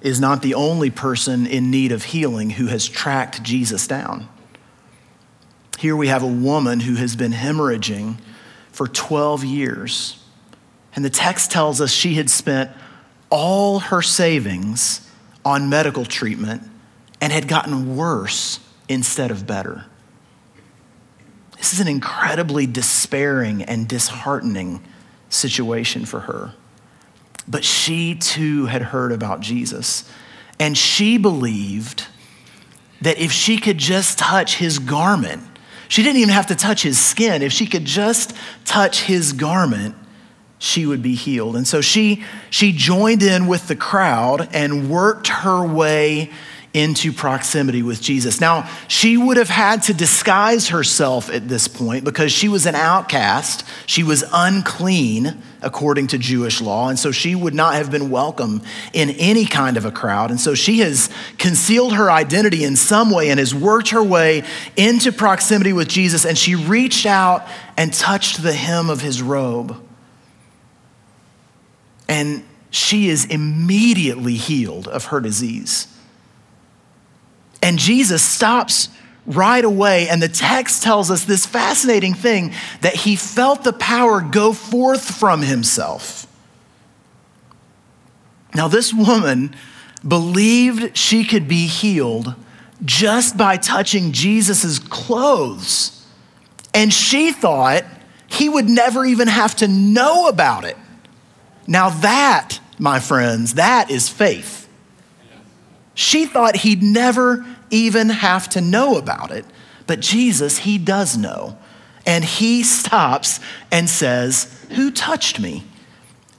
is 0.00 0.20
not 0.20 0.42
the 0.42 0.54
only 0.54 0.90
person 0.90 1.46
in 1.46 1.70
need 1.70 1.90
of 1.90 2.04
healing 2.04 2.50
who 2.50 2.66
has 2.66 2.86
tracked 2.86 3.42
Jesus 3.42 3.86
down. 3.86 4.28
Here 5.78 5.96
we 5.96 6.08
have 6.08 6.22
a 6.22 6.28
woman 6.28 6.80
who 6.80 6.94
has 6.96 7.16
been 7.16 7.32
hemorrhaging 7.32 8.18
for 8.70 8.86
12 8.86 9.44
years. 9.44 10.22
And 10.94 11.04
the 11.04 11.10
text 11.10 11.50
tells 11.50 11.80
us 11.80 11.90
she 11.90 12.14
had 12.14 12.30
spent 12.30 12.70
all 13.30 13.80
her 13.80 14.02
savings 14.02 15.10
on 15.44 15.68
medical 15.68 16.04
treatment 16.04 16.62
and 17.20 17.32
had 17.32 17.48
gotten 17.48 17.96
worse 17.96 18.60
instead 18.88 19.30
of 19.30 19.46
better. 19.46 19.86
This 21.56 21.72
is 21.72 21.80
an 21.80 21.88
incredibly 21.88 22.66
despairing 22.66 23.62
and 23.62 23.88
disheartening 23.88 24.82
situation 25.30 26.04
for 26.04 26.20
her. 26.20 26.54
But 27.48 27.64
she 27.64 28.14
too 28.14 28.66
had 28.66 28.82
heard 28.82 29.12
about 29.12 29.40
Jesus. 29.40 30.10
And 30.58 30.76
she 30.76 31.18
believed 31.18 32.06
that 33.00 33.18
if 33.18 33.32
she 33.32 33.58
could 33.58 33.78
just 33.78 34.18
touch 34.18 34.56
his 34.56 34.78
garment, 34.78 35.42
she 35.88 36.02
didn't 36.02 36.18
even 36.18 36.32
have 36.32 36.46
to 36.48 36.54
touch 36.54 36.82
his 36.82 36.98
skin. 36.98 37.42
If 37.42 37.52
she 37.52 37.66
could 37.66 37.84
just 37.84 38.34
touch 38.64 39.02
his 39.02 39.32
garment, 39.32 39.94
she 40.58 40.86
would 40.86 41.02
be 41.02 41.14
healed. 41.14 41.56
And 41.56 41.66
so 41.66 41.80
she, 41.80 42.24
she 42.50 42.72
joined 42.72 43.22
in 43.22 43.46
with 43.46 43.68
the 43.68 43.76
crowd 43.76 44.48
and 44.52 44.88
worked 44.88 45.28
her 45.28 45.66
way 45.66 46.30
into 46.74 47.12
proximity 47.12 47.84
with 47.84 48.02
Jesus. 48.02 48.40
Now, 48.40 48.68
she 48.88 49.16
would 49.16 49.36
have 49.36 49.48
had 49.48 49.84
to 49.84 49.94
disguise 49.94 50.68
herself 50.68 51.30
at 51.30 51.48
this 51.48 51.68
point 51.68 52.04
because 52.04 52.32
she 52.32 52.48
was 52.48 52.66
an 52.66 52.74
outcast. 52.74 53.64
She 53.86 54.02
was 54.02 54.24
unclean 54.32 55.40
according 55.62 56.08
to 56.08 56.18
Jewish 56.18 56.60
law, 56.60 56.88
and 56.88 56.98
so 56.98 57.12
she 57.12 57.36
would 57.36 57.54
not 57.54 57.74
have 57.74 57.92
been 57.92 58.10
welcome 58.10 58.60
in 58.92 59.10
any 59.10 59.46
kind 59.46 59.76
of 59.76 59.84
a 59.84 59.92
crowd. 59.92 60.30
And 60.30 60.40
so 60.40 60.56
she 60.56 60.80
has 60.80 61.08
concealed 61.38 61.94
her 61.94 62.10
identity 62.10 62.64
in 62.64 62.74
some 62.74 63.12
way 63.12 63.30
and 63.30 63.38
has 63.38 63.54
worked 63.54 63.90
her 63.90 64.02
way 64.02 64.42
into 64.76 65.12
proximity 65.12 65.72
with 65.72 65.86
Jesus, 65.86 66.26
and 66.26 66.36
she 66.36 66.56
reached 66.56 67.06
out 67.06 67.46
and 67.76 67.94
touched 67.94 68.42
the 68.42 68.52
hem 68.52 68.90
of 68.90 69.00
his 69.00 69.22
robe. 69.22 69.80
And 72.08 72.44
she 72.70 73.08
is 73.08 73.24
immediately 73.26 74.34
healed 74.34 74.88
of 74.88 75.06
her 75.06 75.20
disease. 75.20 75.86
And 77.64 77.78
Jesus 77.78 78.22
stops 78.22 78.90
right 79.26 79.64
away. 79.64 80.06
And 80.10 80.22
the 80.22 80.28
text 80.28 80.82
tells 80.82 81.10
us 81.10 81.24
this 81.24 81.46
fascinating 81.46 82.12
thing 82.12 82.52
that 82.82 82.94
he 82.94 83.16
felt 83.16 83.64
the 83.64 83.72
power 83.72 84.20
go 84.20 84.52
forth 84.52 85.16
from 85.16 85.40
himself. 85.40 86.26
Now, 88.54 88.68
this 88.68 88.92
woman 88.92 89.56
believed 90.06 90.96
she 90.96 91.24
could 91.24 91.48
be 91.48 91.66
healed 91.66 92.34
just 92.84 93.38
by 93.38 93.56
touching 93.56 94.12
Jesus' 94.12 94.78
clothes. 94.78 96.06
And 96.74 96.92
she 96.92 97.32
thought 97.32 97.84
he 98.26 98.50
would 98.50 98.68
never 98.68 99.06
even 99.06 99.26
have 99.26 99.56
to 99.56 99.68
know 99.68 100.28
about 100.28 100.64
it. 100.64 100.76
Now, 101.66 101.88
that, 101.88 102.60
my 102.78 103.00
friends, 103.00 103.54
that 103.54 103.90
is 103.90 104.10
faith. 104.10 104.68
She 105.94 106.26
thought 106.26 106.56
he'd 106.56 106.82
never 106.82 107.46
even 107.74 108.08
have 108.08 108.48
to 108.50 108.60
know 108.60 108.96
about 108.96 109.30
it. 109.30 109.44
But 109.86 110.00
Jesus, 110.00 110.58
he 110.58 110.78
does 110.78 111.16
know. 111.16 111.58
And 112.06 112.24
he 112.24 112.62
stops 112.62 113.40
and 113.70 113.88
says, 113.88 114.66
Who 114.72 114.90
touched 114.90 115.40
me? 115.40 115.64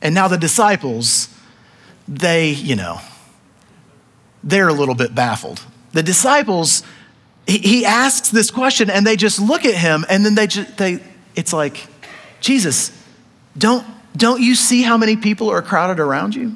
And 0.02 0.14
now 0.14 0.28
the 0.28 0.38
disciples, 0.38 1.30
they, 2.08 2.52
you 2.52 2.76
know, 2.76 3.00
they're 4.44 4.68
a 4.68 4.74
little 4.74 4.96
bit 4.96 5.16
baffled. 5.16 5.66
The 5.94 6.04
disciples, 6.04 6.84
he, 7.48 7.86
asks 7.86 8.30
this 8.30 8.52
question 8.52 8.90
and 8.90 9.08
they 9.08 9.16
just 9.16 9.40
look 9.40 9.66
at 9.66 9.74
him 9.74 10.06
and 10.10 10.26
then 10.26 10.36
they 10.36 10.48
just, 10.48 10.78
they, 10.78 11.00
it's 11.36 11.54
like, 11.54 11.88
Jesus, 12.42 12.92
don't, 13.58 13.86
don't 14.16 14.42
you 14.42 14.56
see 14.56 14.84
how 14.84 14.98
many 14.98 15.16
people 15.16 15.50
are 15.50 15.62
crowded 15.62 16.00
around 16.00 16.36
you? 16.36 16.56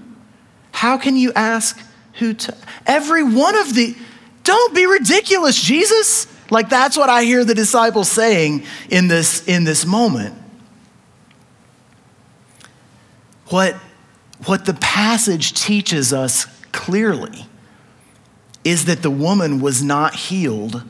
How 0.72 0.98
can 0.98 1.16
you 1.16 1.34
ask 1.34 1.80
who 2.14 2.34
to, 2.34 2.56
every 2.86 3.24
one 3.24 3.58
of 3.58 3.74
the, 3.74 3.96
don't 4.50 4.74
be 4.74 4.88
ridiculous, 4.88 5.62
Jesus. 5.62 6.26
Like 6.50 6.70
that's 6.70 6.98
what 6.98 7.08
I 7.08 7.24
hear 7.24 7.46
the 7.46 7.54
disciples 7.54 8.10
saying 8.10 8.64
in 8.90 9.08
this, 9.08 9.48
in 9.48 9.64
this 9.64 9.86
moment. 9.86 10.34
What, 13.50 13.76
what 14.46 14.66
the 14.66 14.74
passage 14.74 15.54
teaches 15.54 16.12
us 16.14 16.48
clearly 16.72 17.46
is 18.64 18.86
that 18.86 19.04
the 19.04 19.12
woman 19.12 19.60
was 19.60 19.84
not 19.84 20.16
healed 20.16 20.82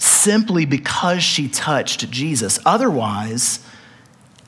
simply 0.00 0.66
because 0.66 1.22
she 1.22 1.48
touched 1.48 2.10
Jesus. 2.10 2.58
Otherwise, 2.66 3.60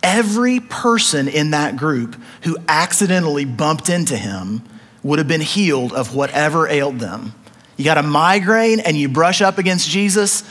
every 0.03 0.59
person 0.59 1.29
in 1.29 1.53
that 1.53 1.77
group 1.77 2.21
who 2.43 2.57
accidentally 2.67 3.45
bumped 3.45 3.89
into 3.89 4.17
him 4.17 4.65
would 5.05 5.21
have 5.21 5.29
been 5.29 5.41
healed 5.41 5.93
of 5.93 6.13
whatever 6.13 6.67
ailed 6.67 6.99
them. 6.99 7.33
You 7.77 7.85
got 7.85 7.99
a 7.99 8.03
migraine 8.03 8.81
and 8.81 8.97
you 8.97 9.09
brush 9.09 9.43
up 9.43 9.59
against 9.59 9.89
Jesus, 9.89 10.43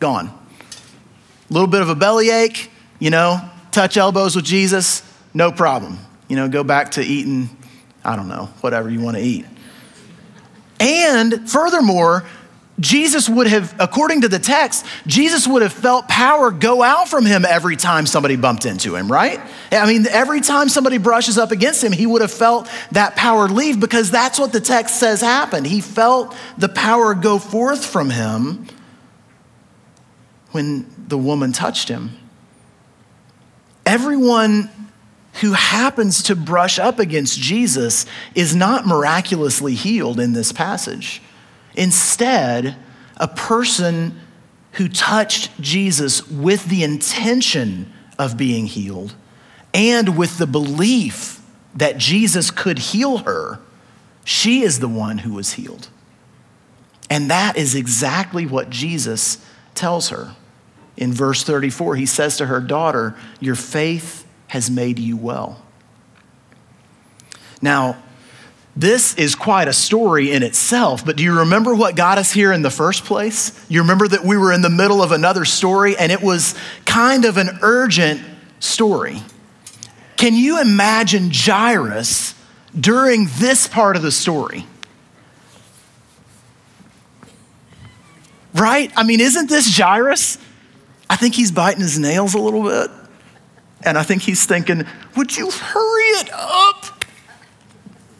gone. 0.00 0.26
A 0.28 1.52
little 1.52 1.68
bit 1.68 1.82
of 1.82 1.88
a 1.88 1.94
bellyache, 1.94 2.70
you 2.98 3.10
know, 3.10 3.40
touch 3.70 3.96
elbows 3.96 4.34
with 4.34 4.44
Jesus, 4.44 5.02
no 5.34 5.52
problem. 5.52 5.98
You 6.28 6.36
know, 6.36 6.48
go 6.48 6.64
back 6.64 6.92
to 6.92 7.02
eating, 7.02 7.48
I 8.04 8.16
don't 8.16 8.28
know, 8.28 8.46
whatever 8.60 8.90
you 8.90 9.00
want 9.00 9.16
to 9.16 9.22
eat. 9.22 9.46
And 10.80 11.50
furthermore, 11.50 12.26
Jesus 12.80 13.28
would 13.28 13.48
have, 13.48 13.74
according 13.80 14.20
to 14.20 14.28
the 14.28 14.38
text, 14.38 14.86
Jesus 15.06 15.48
would 15.48 15.62
have 15.62 15.72
felt 15.72 16.08
power 16.08 16.50
go 16.50 16.82
out 16.82 17.08
from 17.08 17.26
him 17.26 17.44
every 17.44 17.76
time 17.76 18.06
somebody 18.06 18.36
bumped 18.36 18.66
into 18.66 18.94
him, 18.94 19.10
right? 19.10 19.40
I 19.72 19.86
mean, 19.86 20.06
every 20.08 20.40
time 20.40 20.68
somebody 20.68 20.98
brushes 20.98 21.38
up 21.38 21.50
against 21.50 21.82
him, 21.82 21.90
he 21.90 22.06
would 22.06 22.22
have 22.22 22.32
felt 22.32 22.68
that 22.92 23.16
power 23.16 23.48
leave 23.48 23.80
because 23.80 24.10
that's 24.10 24.38
what 24.38 24.52
the 24.52 24.60
text 24.60 25.00
says 25.00 25.20
happened. 25.20 25.66
He 25.66 25.80
felt 25.80 26.36
the 26.56 26.68
power 26.68 27.14
go 27.14 27.38
forth 27.38 27.84
from 27.84 28.10
him 28.10 28.66
when 30.52 30.86
the 31.08 31.18
woman 31.18 31.52
touched 31.52 31.88
him. 31.88 32.16
Everyone 33.84 34.70
who 35.40 35.52
happens 35.52 36.22
to 36.24 36.36
brush 36.36 36.78
up 36.78 36.98
against 36.98 37.38
Jesus 37.38 38.06
is 38.34 38.54
not 38.54 38.86
miraculously 38.86 39.74
healed 39.74 40.20
in 40.20 40.32
this 40.32 40.52
passage. 40.52 41.22
Instead, 41.78 42.76
a 43.16 43.28
person 43.28 44.20
who 44.72 44.88
touched 44.88 45.58
Jesus 45.60 46.28
with 46.28 46.66
the 46.66 46.82
intention 46.82 47.92
of 48.18 48.36
being 48.36 48.66
healed 48.66 49.14
and 49.72 50.18
with 50.18 50.38
the 50.38 50.46
belief 50.46 51.40
that 51.76 51.96
Jesus 51.96 52.50
could 52.50 52.80
heal 52.80 53.18
her, 53.18 53.60
she 54.24 54.62
is 54.62 54.80
the 54.80 54.88
one 54.88 55.18
who 55.18 55.34
was 55.34 55.52
healed. 55.52 55.88
And 57.08 57.30
that 57.30 57.56
is 57.56 57.76
exactly 57.76 58.44
what 58.44 58.70
Jesus 58.70 59.38
tells 59.76 60.08
her. 60.08 60.34
In 60.96 61.12
verse 61.12 61.44
34, 61.44 61.94
he 61.94 62.06
says 62.06 62.36
to 62.38 62.46
her, 62.46 62.60
Daughter, 62.60 63.16
your 63.38 63.54
faith 63.54 64.26
has 64.48 64.68
made 64.68 64.98
you 64.98 65.16
well. 65.16 65.62
Now, 67.62 68.02
this 68.78 69.16
is 69.16 69.34
quite 69.34 69.66
a 69.66 69.72
story 69.72 70.30
in 70.30 70.44
itself, 70.44 71.04
but 71.04 71.16
do 71.16 71.24
you 71.24 71.40
remember 71.40 71.74
what 71.74 71.96
got 71.96 72.16
us 72.16 72.30
here 72.30 72.52
in 72.52 72.62
the 72.62 72.70
first 72.70 73.04
place? 73.04 73.60
You 73.68 73.80
remember 73.80 74.06
that 74.06 74.22
we 74.24 74.36
were 74.36 74.52
in 74.52 74.62
the 74.62 74.70
middle 74.70 75.02
of 75.02 75.10
another 75.10 75.44
story 75.44 75.96
and 75.96 76.12
it 76.12 76.22
was 76.22 76.54
kind 76.84 77.24
of 77.24 77.38
an 77.38 77.58
urgent 77.62 78.22
story. 78.60 79.20
Can 80.16 80.34
you 80.34 80.60
imagine 80.60 81.32
Jairus 81.34 82.36
during 82.78 83.26
this 83.38 83.66
part 83.66 83.96
of 83.96 84.02
the 84.02 84.12
story? 84.12 84.64
Right? 88.54 88.92
I 88.94 89.02
mean, 89.02 89.20
isn't 89.20 89.48
this 89.48 89.76
Jairus? 89.76 90.38
I 91.10 91.16
think 91.16 91.34
he's 91.34 91.50
biting 91.50 91.80
his 91.80 91.98
nails 91.98 92.34
a 92.34 92.38
little 92.38 92.62
bit. 92.62 92.92
And 93.84 93.98
I 93.98 94.04
think 94.04 94.22
he's 94.22 94.46
thinking, 94.46 94.86
would 95.16 95.36
you 95.36 95.50
hurry 95.50 96.04
it 96.20 96.30
up? 96.32 96.97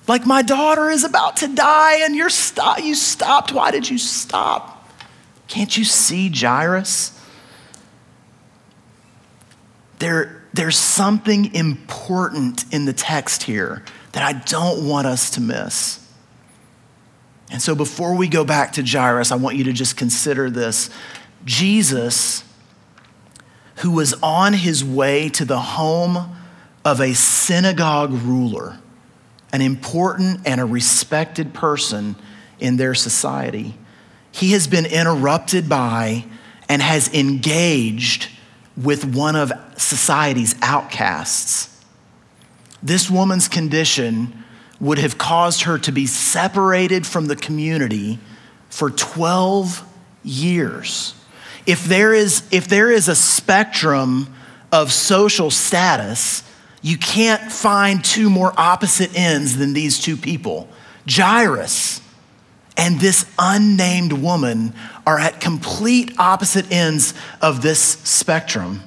Like 0.09 0.27
my 0.27 0.41
daughter 0.41 0.89
is 0.89 1.05
about 1.05 1.37
to 1.39 1.55
die 1.55 2.05
and 2.05 2.17
you're 2.17 2.31
stop, 2.31 2.83
you 2.83 2.95
stopped. 2.95 3.53
Why 3.53 3.71
did 3.71 3.89
you 3.89 3.99
stop? 3.99 4.91
Can't 5.47 5.77
you 5.77 5.85
see 5.85 6.31
Jairus? 6.31 7.15
There, 9.99 10.43
there's 10.55 10.79
something 10.79 11.55
important 11.55 12.65
in 12.73 12.87
the 12.87 12.93
text 12.93 13.43
here 13.43 13.85
that 14.13 14.23
I 14.23 14.33
don't 14.33 14.89
want 14.89 15.07
us 15.07 15.31
to 15.33 15.41
miss. 15.41 16.05
And 17.51 17.61
so 17.61 17.75
before 17.75 18.15
we 18.15 18.29
go 18.29 18.45
back 18.45 18.73
to 18.73 18.83
Jairus, 18.83 19.31
I 19.31 19.37
want 19.37 19.57
you 19.57 19.65
to 19.65 19.73
just 19.73 19.97
consider 19.97 20.51
this. 20.51 20.89
Jesus, 21.45 22.45
who 23.77 23.91
was 23.91 24.15
on 24.23 24.55
his 24.55 24.85
way 24.85 25.29
to 25.31 25.45
the 25.45 25.59
home 25.59 26.37
of 26.85 27.01
a 27.01 27.15
synagogue 27.15 28.13
ruler, 28.13 28.79
an 29.53 29.61
important 29.61 30.41
and 30.47 30.61
a 30.61 30.65
respected 30.65 31.55
person 31.55 32.17
in 32.59 32.77
their 32.77 32.95
society. 32.95 33.75
He 34.31 34.53
has 34.53 34.67
been 34.67 34.87
interrupted 34.87 35.69
by 35.69 36.25
and 36.69 36.83
has 36.83 37.13
engaged 37.15 38.29
with 38.77 39.05
one 39.05 39.37
of 39.37 39.53
society's 39.77 40.55
outcasts. 40.63 41.75
This 42.83 43.11
woman's 43.11 43.49
condition 43.49 44.45
would 44.81 44.99
have 44.99 45.19
caused 45.19 45.63
her 45.63 45.79
to 45.79 45.91
be 45.91 46.07
separated 46.07 47.07
from 47.07 47.27
the 47.27 47.35
community 47.35 48.19
for 48.69 48.91
12 48.91 49.85
years. 50.23 51.15
If 51.67 51.85
there 51.85 52.15
is, 52.15 52.47
if 52.53 52.69
there 52.69 52.91
is 52.91 53.09
a 53.09 53.17
spectrum 53.17 54.33
of 54.71 54.93
social 54.93 55.51
status, 55.51 56.43
you 56.83 56.97
can't 56.97 57.51
find 57.51 58.05
two 58.05 58.31
more 58.31 58.53
opposite 58.57 59.17
ends 59.17 59.57
than 59.57 59.73
these 59.73 59.99
two 59.99 60.17
people. 60.17 60.69
Jairus 61.09 62.01
and 62.77 63.01
this 63.01 63.27
unnamed 63.39 64.13
woman 64.13 64.73
are 65.07 65.19
at 65.19 65.41
complete 65.41 66.13
opposite 66.19 66.71
ends 66.71 67.13
of 67.43 67.61
this 67.61 67.81
spectrum. 67.81 68.83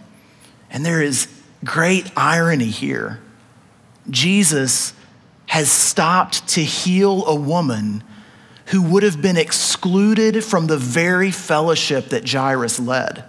And 0.69 0.85
there 0.85 1.01
is 1.01 1.27
great 1.65 2.09
irony 2.15 2.67
here. 2.69 3.19
Jesus 4.09 4.93
has 5.47 5.69
stopped 5.69 6.47
to 6.49 6.63
heal 6.63 7.25
a 7.25 7.35
woman 7.35 8.03
who 8.67 8.81
would 8.81 9.03
have 9.03 9.21
been 9.21 9.35
excluded 9.35 10.45
from 10.45 10.67
the 10.67 10.77
very 10.77 11.29
fellowship 11.29 12.09
that 12.09 12.27
Jairus 12.29 12.79
led. 12.79 13.25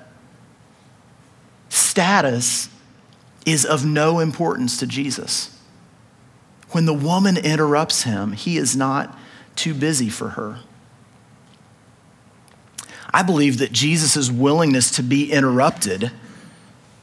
Status 1.68 2.68
is 3.44 3.64
of 3.64 3.84
no 3.84 4.20
importance 4.20 4.78
to 4.78 4.86
Jesus. 4.86 5.58
When 6.70 6.86
the 6.86 6.94
woman 6.94 7.36
interrupts 7.36 8.04
him, 8.04 8.32
he 8.32 8.56
is 8.56 8.76
not 8.76 9.16
too 9.56 9.74
busy 9.74 10.08
for 10.08 10.30
her. 10.30 10.60
I 13.12 13.22
believe 13.22 13.58
that 13.58 13.72
Jesus' 13.72 14.30
willingness 14.30 14.90
to 14.92 15.02
be 15.02 15.30
interrupted 15.30 16.10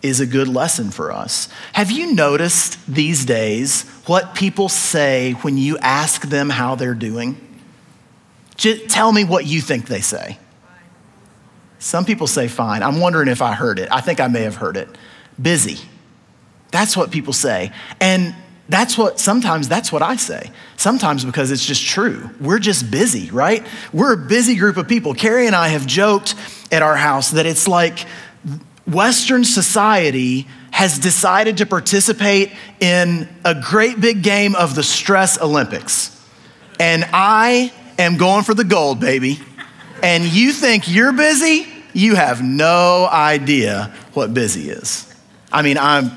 is 0.02 0.20
a 0.20 0.26
good 0.26 0.48
lesson 0.48 0.90
for 0.92 1.12
us. 1.12 1.50
Have 1.74 1.92
you 1.92 2.14
noticed 2.14 2.84
these 2.88 3.26
days 3.26 3.84
what 4.06 4.34
people 4.34 4.70
say 4.70 5.34
when 5.42 5.58
you 5.58 5.78
ask 5.80 6.28
them 6.28 6.50
how 6.50 6.76
they're 6.76 6.94
doing? 6.94 7.38
Just 8.56 8.90
tell 8.90 9.12
me 9.12 9.24
what 9.24 9.46
you 9.46 9.62
think 9.62 9.88
they 9.88 10.02
say. 10.02 10.40
Some 11.80 12.06
people 12.06 12.28
say 12.28 12.48
fine. 12.48 12.82
I'm 12.82 13.00
wondering 13.00 13.28
if 13.28 13.42
I 13.42 13.54
heard 13.54 13.80
it. 13.80 13.90
I 13.92 14.02
think 14.02 14.20
I 14.20 14.28
may 14.28 14.42
have 14.42 14.56
heard 14.56 14.78
it. 14.78 14.90
Busy. 15.42 15.80
That's 16.72 16.96
what 16.96 17.12
people 17.12 17.34
say. 17.34 17.72
And 18.00 18.36
that's 18.70 18.98
what 18.98 19.20
sometimes 19.20 19.68
that's 19.68 19.92
what 19.92 20.04
I 20.04 20.16
say. 20.16 20.52
Sometimes 20.78 21.26
because 21.26 21.50
it's 21.50 21.66
just 21.66 21.84
true. 21.86 22.30
We're 22.40 22.60
just 22.60 22.92
busy, 22.92 23.32
right? 23.32 23.66
We're 23.92 24.14
a 24.14 24.18
busy 24.18 24.56
group 24.56 24.78
of 24.78 24.88
people. 24.88 25.16
Carrie 25.16 25.48
and 25.48 25.56
I 25.56 25.70
have 25.70 25.88
joked 25.88 26.36
at 26.72 26.84
our 26.84 26.96
house 26.96 27.32
that 27.32 27.48
it's 27.48 27.68
like 27.68 28.06
Western 28.86 29.44
society 29.44 30.48
has 30.72 31.00
decided 31.00 31.58
to 31.58 31.66
participate 31.66 32.52
in 32.80 33.28
a 33.44 33.56
great 33.60 34.00
big 34.00 34.22
game 34.22 34.56
of 34.56 34.76
the 34.76 34.84
stress 34.84 35.42
Olympics. 35.42 36.16
And 36.80 37.06
I 37.12 37.74
am 37.98 38.18
going 38.18 38.44
for 38.44 38.54
the 38.54 38.64
gold, 38.64 39.00
baby. 39.00 39.40
And 40.04 40.24
you 40.24 40.54
think 40.54 40.88
you're 40.88 41.12
busy? 41.12 41.68
You 41.94 42.16
have 42.16 42.42
no 42.44 43.08
idea 43.12 43.94
what 44.14 44.34
busy 44.34 44.70
is. 44.70 45.12
I 45.52 45.64
mean, 45.64 45.78
I'm 45.78 46.12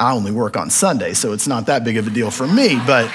I 0.00 0.12
only 0.12 0.32
work 0.32 0.56
on 0.56 0.70
Sunday, 0.70 1.12
so 1.12 1.34
it's 1.34 1.46
not 1.46 1.66
that 1.66 1.84
big 1.84 1.98
of 1.98 2.06
a 2.06 2.10
deal 2.10 2.30
for 2.30 2.46
me, 2.46 2.80
but 2.86 3.06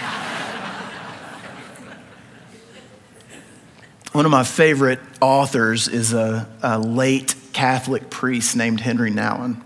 one 4.12 4.24
of 4.24 4.32
my 4.32 4.44
favorite 4.44 5.00
authors 5.20 5.88
is 5.88 6.14
a, 6.14 6.48
a 6.62 6.78
late 6.78 7.34
Catholic 7.54 8.12
priest 8.12 8.56
named 8.56 8.82
Henri 8.82 9.10
Nouwen. 9.10 9.60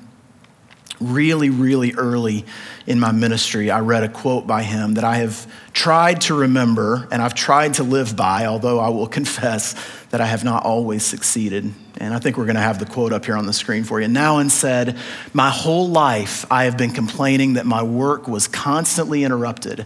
Really, 0.99 1.49
really 1.49 1.93
early 1.93 2.45
in 2.85 2.99
my 2.99 3.11
ministry, 3.11 3.71
I 3.71 3.79
read 3.79 4.03
a 4.03 4.09
quote 4.09 4.45
by 4.45 4.63
him 4.63 4.95
that 4.95 5.03
I 5.03 5.17
have 5.17 5.47
tried 5.73 6.21
to 6.21 6.33
remember 6.33 7.07
and 7.11 7.21
I've 7.21 7.33
tried 7.33 7.75
to 7.75 7.83
live 7.83 8.15
by, 8.15 8.45
although 8.45 8.79
I 8.79 8.89
will 8.89 9.07
confess 9.19 9.75
that 10.09 10.21
I 10.21 10.25
have 10.25 10.43
not 10.43 10.65
always 10.65 11.03
succeeded. 11.03 11.73
And 11.97 12.13
I 12.13 12.19
think 12.19 12.37
we're 12.37 12.45
going 12.45 12.55
to 12.55 12.61
have 12.61 12.79
the 12.79 12.85
quote 12.85 13.13
up 13.13 13.25
here 13.25 13.35
on 13.35 13.45
the 13.45 13.53
screen 13.53 13.83
for 13.83 14.01
you. 14.01 14.07
Nouwen 14.07 14.49
said, 14.49 14.97
My 15.33 15.49
whole 15.49 15.87
life 15.89 16.45
I 16.51 16.65
have 16.65 16.77
been 16.77 16.91
complaining 16.91 17.53
that 17.53 17.65
my 17.65 17.83
work 17.83 18.27
was 18.27 18.47
constantly 18.47 19.23
interrupted 19.23 19.85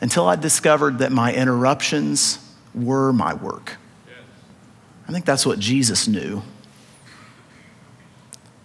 until 0.00 0.26
I 0.26 0.36
discovered 0.36 0.98
that 0.98 1.12
my 1.12 1.32
interruptions 1.34 2.38
were 2.74 3.12
my 3.12 3.34
work. 3.34 3.76
I 5.08 5.12
think 5.12 5.24
that's 5.24 5.44
what 5.44 5.58
Jesus 5.58 6.06
knew. 6.06 6.42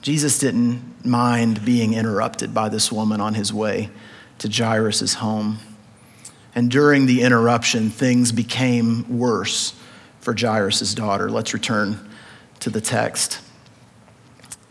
Jesus 0.05 0.37
didn't 0.37 1.03
mind 1.03 1.65
being 1.65 1.95
interrupted 1.95 2.53
by 2.53 2.69
this 2.69 2.91
woman 2.91 3.19
on 3.19 3.33
his 3.33 3.51
way 3.51 3.89
to 4.37 4.47
Jairus' 4.47 5.15
home. 5.15 5.57
And 6.53 6.69
during 6.69 7.07
the 7.07 7.23
interruption, 7.23 7.89
things 7.89 8.31
became 8.31 9.17
worse 9.17 9.73
for 10.19 10.35
Jairus' 10.39 10.93
daughter. 10.93 11.27
Let's 11.27 11.55
return 11.55 12.07
to 12.59 12.69
the 12.69 12.81
text. 12.81 13.41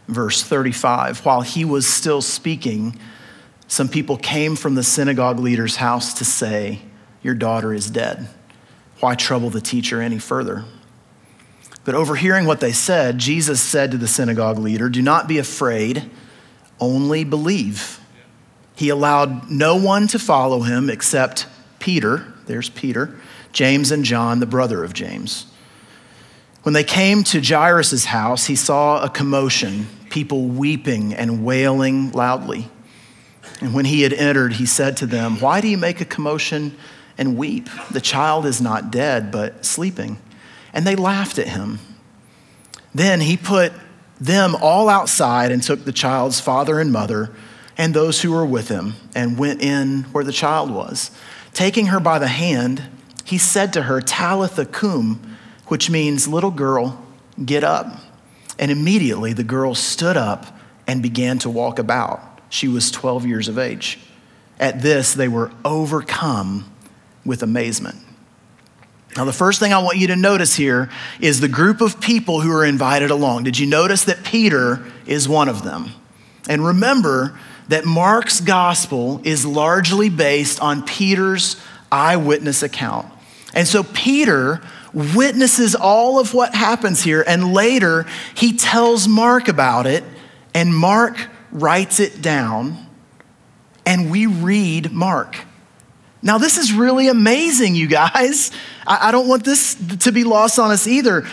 Verse 0.06 0.40
35 0.40 1.24
While 1.24 1.40
he 1.40 1.64
was 1.64 1.84
still 1.84 2.22
speaking, 2.22 2.96
some 3.66 3.88
people 3.88 4.16
came 4.16 4.54
from 4.54 4.76
the 4.76 4.84
synagogue 4.84 5.40
leader's 5.40 5.74
house 5.74 6.14
to 6.14 6.24
say, 6.24 6.78
Your 7.24 7.34
daughter 7.34 7.74
is 7.74 7.90
dead. 7.90 8.28
Why 9.00 9.16
trouble 9.16 9.50
the 9.50 9.60
teacher 9.60 10.00
any 10.00 10.20
further? 10.20 10.64
But 11.84 11.94
overhearing 11.94 12.46
what 12.46 12.60
they 12.60 12.72
said, 12.72 13.18
Jesus 13.18 13.60
said 13.60 13.90
to 13.90 13.98
the 13.98 14.08
synagogue 14.08 14.58
leader, 14.58 14.88
Do 14.88 15.02
not 15.02 15.28
be 15.28 15.38
afraid, 15.38 16.10
only 16.80 17.24
believe. 17.24 18.00
He 18.74 18.88
allowed 18.88 19.50
no 19.50 19.76
one 19.76 20.08
to 20.08 20.18
follow 20.18 20.62
him 20.62 20.90
except 20.90 21.46
Peter, 21.78 22.32
there's 22.46 22.70
Peter, 22.70 23.18
James 23.52 23.90
and 23.90 24.04
John, 24.04 24.40
the 24.40 24.46
brother 24.46 24.82
of 24.82 24.94
James. 24.94 25.46
When 26.62 26.72
they 26.72 26.84
came 26.84 27.22
to 27.24 27.42
Jairus' 27.42 28.06
house, 28.06 28.46
he 28.46 28.56
saw 28.56 29.04
a 29.04 29.10
commotion, 29.10 29.86
people 30.08 30.46
weeping 30.46 31.12
and 31.12 31.44
wailing 31.44 32.10
loudly. 32.12 32.70
And 33.60 33.74
when 33.74 33.84
he 33.84 34.00
had 34.00 34.14
entered, 34.14 34.54
he 34.54 34.64
said 34.64 34.96
to 34.98 35.06
them, 35.06 35.38
Why 35.40 35.60
do 35.60 35.68
you 35.68 35.76
make 35.76 36.00
a 36.00 36.06
commotion 36.06 36.74
and 37.18 37.36
weep? 37.36 37.68
The 37.90 38.00
child 38.00 38.46
is 38.46 38.62
not 38.62 38.90
dead, 38.90 39.30
but 39.30 39.66
sleeping. 39.66 40.18
And 40.74 40.86
they 40.86 40.96
laughed 40.96 41.38
at 41.38 41.48
him. 41.48 41.78
Then 42.94 43.22
he 43.22 43.38
put 43.38 43.72
them 44.20 44.54
all 44.60 44.90
outside 44.90 45.50
and 45.50 45.62
took 45.62 45.84
the 45.84 45.92
child's 45.92 46.40
father 46.40 46.78
and 46.78 46.92
mother 46.92 47.34
and 47.78 47.94
those 47.94 48.20
who 48.20 48.32
were 48.32 48.44
with 48.44 48.68
him 48.68 48.94
and 49.14 49.38
went 49.38 49.62
in 49.62 50.02
where 50.12 50.24
the 50.24 50.32
child 50.32 50.70
was. 50.70 51.10
Taking 51.54 51.86
her 51.86 52.00
by 52.00 52.18
the 52.18 52.28
hand, 52.28 52.82
he 53.24 53.38
said 53.38 53.72
to 53.72 53.82
her, 53.82 54.02
Talitha 54.02 54.66
cum 54.66 55.34
which 55.66 55.88
means, 55.90 56.28
little 56.28 56.50
girl, 56.50 57.02
get 57.42 57.64
up. 57.64 58.00
And 58.58 58.70
immediately 58.70 59.32
the 59.32 59.44
girl 59.44 59.74
stood 59.74 60.16
up 60.16 60.46
and 60.86 61.02
began 61.02 61.38
to 61.40 61.50
walk 61.50 61.78
about. 61.78 62.20
She 62.50 62.68
was 62.68 62.90
12 62.90 63.26
years 63.26 63.48
of 63.48 63.58
age. 63.58 63.98
At 64.60 64.82
this, 64.82 65.14
they 65.14 65.28
were 65.28 65.50
overcome 65.64 66.70
with 67.24 67.42
amazement. 67.42 67.96
Now, 69.16 69.24
the 69.24 69.32
first 69.32 69.60
thing 69.60 69.72
I 69.72 69.78
want 69.78 69.98
you 69.98 70.08
to 70.08 70.16
notice 70.16 70.56
here 70.56 70.90
is 71.20 71.40
the 71.40 71.48
group 71.48 71.80
of 71.80 72.00
people 72.00 72.40
who 72.40 72.50
are 72.50 72.64
invited 72.64 73.10
along. 73.10 73.44
Did 73.44 73.58
you 73.58 73.66
notice 73.66 74.04
that 74.04 74.24
Peter 74.24 74.84
is 75.06 75.28
one 75.28 75.48
of 75.48 75.62
them? 75.62 75.92
And 76.48 76.66
remember 76.66 77.38
that 77.68 77.84
Mark's 77.84 78.40
gospel 78.40 79.20
is 79.24 79.46
largely 79.46 80.10
based 80.10 80.60
on 80.60 80.84
Peter's 80.84 81.56
eyewitness 81.92 82.62
account. 82.62 83.06
And 83.54 83.68
so 83.68 83.84
Peter 83.84 84.60
witnesses 84.92 85.74
all 85.74 86.18
of 86.18 86.34
what 86.34 86.54
happens 86.54 87.02
here, 87.02 87.24
and 87.26 87.52
later 87.52 88.06
he 88.34 88.56
tells 88.56 89.06
Mark 89.06 89.48
about 89.48 89.86
it, 89.86 90.02
and 90.54 90.74
Mark 90.74 91.16
writes 91.52 92.00
it 92.00 92.20
down, 92.20 92.86
and 93.86 94.10
we 94.10 94.26
read 94.26 94.92
Mark. 94.92 95.36
Now, 96.24 96.38
this 96.38 96.58
is 96.58 96.72
really 96.72 97.06
amazing, 97.08 97.76
you 97.76 97.86
guys. 97.86 98.50
I, 98.86 99.12
don't 99.12 99.28
want 99.28 99.44
this 99.44 99.76
to 100.00 100.10
be 100.10 100.24
lost 100.24 100.58
on 100.58 100.70
us 100.70 100.88
either 100.88 101.24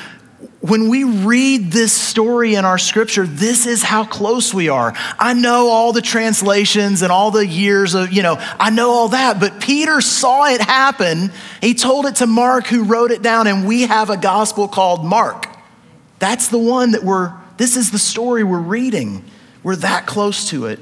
when 0.61 0.89
we 0.89 1.03
read 1.03 1.71
this 1.71 1.91
story 1.91 2.53
in 2.53 2.65
our 2.65 2.77
scripture, 2.77 3.25
this 3.25 3.65
is 3.65 3.81
how 3.81 4.05
close 4.05 4.53
we 4.53 4.69
are. 4.69 4.93
I 5.17 5.33
know 5.33 5.69
all 5.69 5.91
the 5.91 6.01
translations 6.01 7.01
and 7.01 7.11
all 7.11 7.31
the 7.31 7.45
years 7.45 7.95
of, 7.95 8.11
you 8.13 8.21
know, 8.21 8.35
I 8.37 8.69
know 8.69 8.91
all 8.91 9.09
that, 9.09 9.39
but 9.39 9.59
Peter 9.59 10.01
saw 10.01 10.45
it 10.45 10.61
happen. 10.61 11.31
He 11.61 11.73
told 11.73 12.05
it 12.05 12.17
to 12.17 12.27
Mark, 12.27 12.67
who 12.67 12.83
wrote 12.83 13.09
it 13.09 13.23
down, 13.23 13.47
and 13.47 13.67
we 13.67 13.83
have 13.83 14.11
a 14.11 14.17
gospel 14.17 14.67
called 14.67 15.03
Mark. 15.03 15.47
That's 16.19 16.49
the 16.49 16.59
one 16.59 16.91
that 16.91 17.03
we're, 17.03 17.33
this 17.57 17.75
is 17.75 17.89
the 17.89 17.99
story 17.99 18.43
we're 18.43 18.59
reading. 18.59 19.25
We're 19.63 19.77
that 19.77 20.05
close 20.05 20.49
to 20.49 20.67
it. 20.67 20.79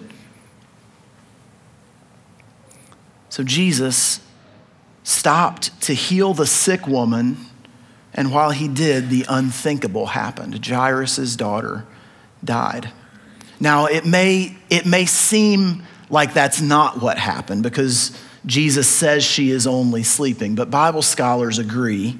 So 3.29 3.43
Jesus 3.43 4.19
stopped 5.03 5.79
to 5.83 5.93
heal 5.93 6.33
the 6.33 6.45
sick 6.45 6.87
woman, 6.87 7.37
and 8.13 8.31
while 8.31 8.51
he 8.51 8.67
did, 8.67 9.09
the 9.09 9.25
unthinkable 9.29 10.07
happened. 10.07 10.65
Jairus' 10.65 11.35
daughter 11.35 11.85
died. 12.43 12.91
Now, 13.59 13.85
it 13.85 14.05
may, 14.05 14.55
it 14.69 14.85
may 14.85 15.05
seem 15.05 15.83
like 16.09 16.33
that's 16.33 16.61
not 16.61 17.01
what 17.01 17.17
happened 17.17 17.63
because 17.63 18.17
Jesus 18.45 18.87
says 18.87 19.23
she 19.23 19.51
is 19.51 19.67
only 19.67 20.03
sleeping, 20.03 20.55
but 20.55 20.71
Bible 20.71 21.01
scholars 21.01 21.59
agree 21.59 22.17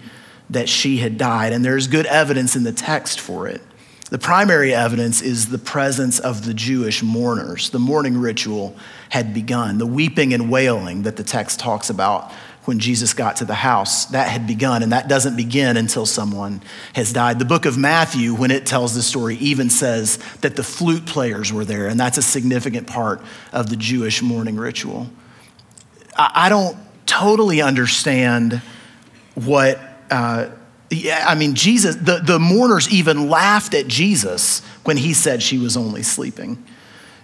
that 0.50 0.68
she 0.68 0.98
had 0.98 1.18
died, 1.18 1.54
and 1.54 1.64
there's 1.64 1.88
good 1.88 2.06
evidence 2.08 2.56
in 2.56 2.64
the 2.64 2.72
text 2.72 3.20
for 3.20 3.48
it. 3.48 3.62
The 4.10 4.18
primary 4.18 4.74
evidence 4.74 5.22
is 5.22 5.50
the 5.50 5.60
presence 5.60 6.20
of 6.20 6.44
the 6.44 6.54
Jewish 6.54 7.04
mourners. 7.04 7.70
The 7.70 7.80
mourning 7.80 8.18
ritual 8.18 8.76
had 9.10 9.34
begun. 9.34 9.78
The 9.78 9.86
weeping 9.86 10.34
and 10.34 10.50
wailing 10.50 11.04
that 11.04 11.18
the 11.18 11.24
text 11.24 11.60
talks 11.60 11.90
about 11.90 12.32
when 12.66 12.78
Jesus 12.78 13.14
got 13.14 13.38
to 13.38 13.46
the 13.46 13.56
house, 13.56 14.06
that 14.08 14.28
had 14.28 14.46
begun, 14.46 14.84
and 14.84 14.92
that 14.92 15.08
doesn't 15.08 15.36
begin 15.36 15.76
until 15.76 16.06
someone 16.06 16.62
has 16.94 17.12
died. 17.12 17.40
The 17.40 17.46
book 17.46 17.66
of 17.66 17.80
Matthew, 17.80 18.36
when 18.36 18.52
it 18.52 18.68
tells 18.68 18.94
the 18.94 19.02
story, 19.02 19.38
even 19.38 19.72
says 19.72 20.18
that 20.42 20.56
the 20.56 20.62
flute 20.62 21.08
players 21.08 21.52
were 21.52 21.66
there, 21.66 21.88
and 21.88 22.00
that's 22.00 22.20
a 22.20 22.22
significant 22.22 22.86
part 22.86 23.22
of 23.52 23.72
the 23.72 23.76
Jewish 23.76 24.22
mourning 24.22 24.56
ritual. 24.56 25.10
I 26.16 26.50
don't 26.50 26.78
totally 27.06 27.62
understand 27.62 28.62
what. 29.34 29.80
Uh, 30.12 30.50
yeah, 30.92 31.26
I 31.28 31.36
mean, 31.36 31.54
Jesus, 31.56 31.96
the, 31.96 32.18
the 32.18 32.40
mourners 32.40 32.90
even 32.92 33.30
laughed 33.30 33.74
at 33.74 33.88
Jesus 33.88 34.62
when 34.84 34.98
he 34.98 35.14
said 35.14 35.42
she 35.42 35.58
was 35.60 35.78
only 35.78 36.02
sleeping. 36.02 36.64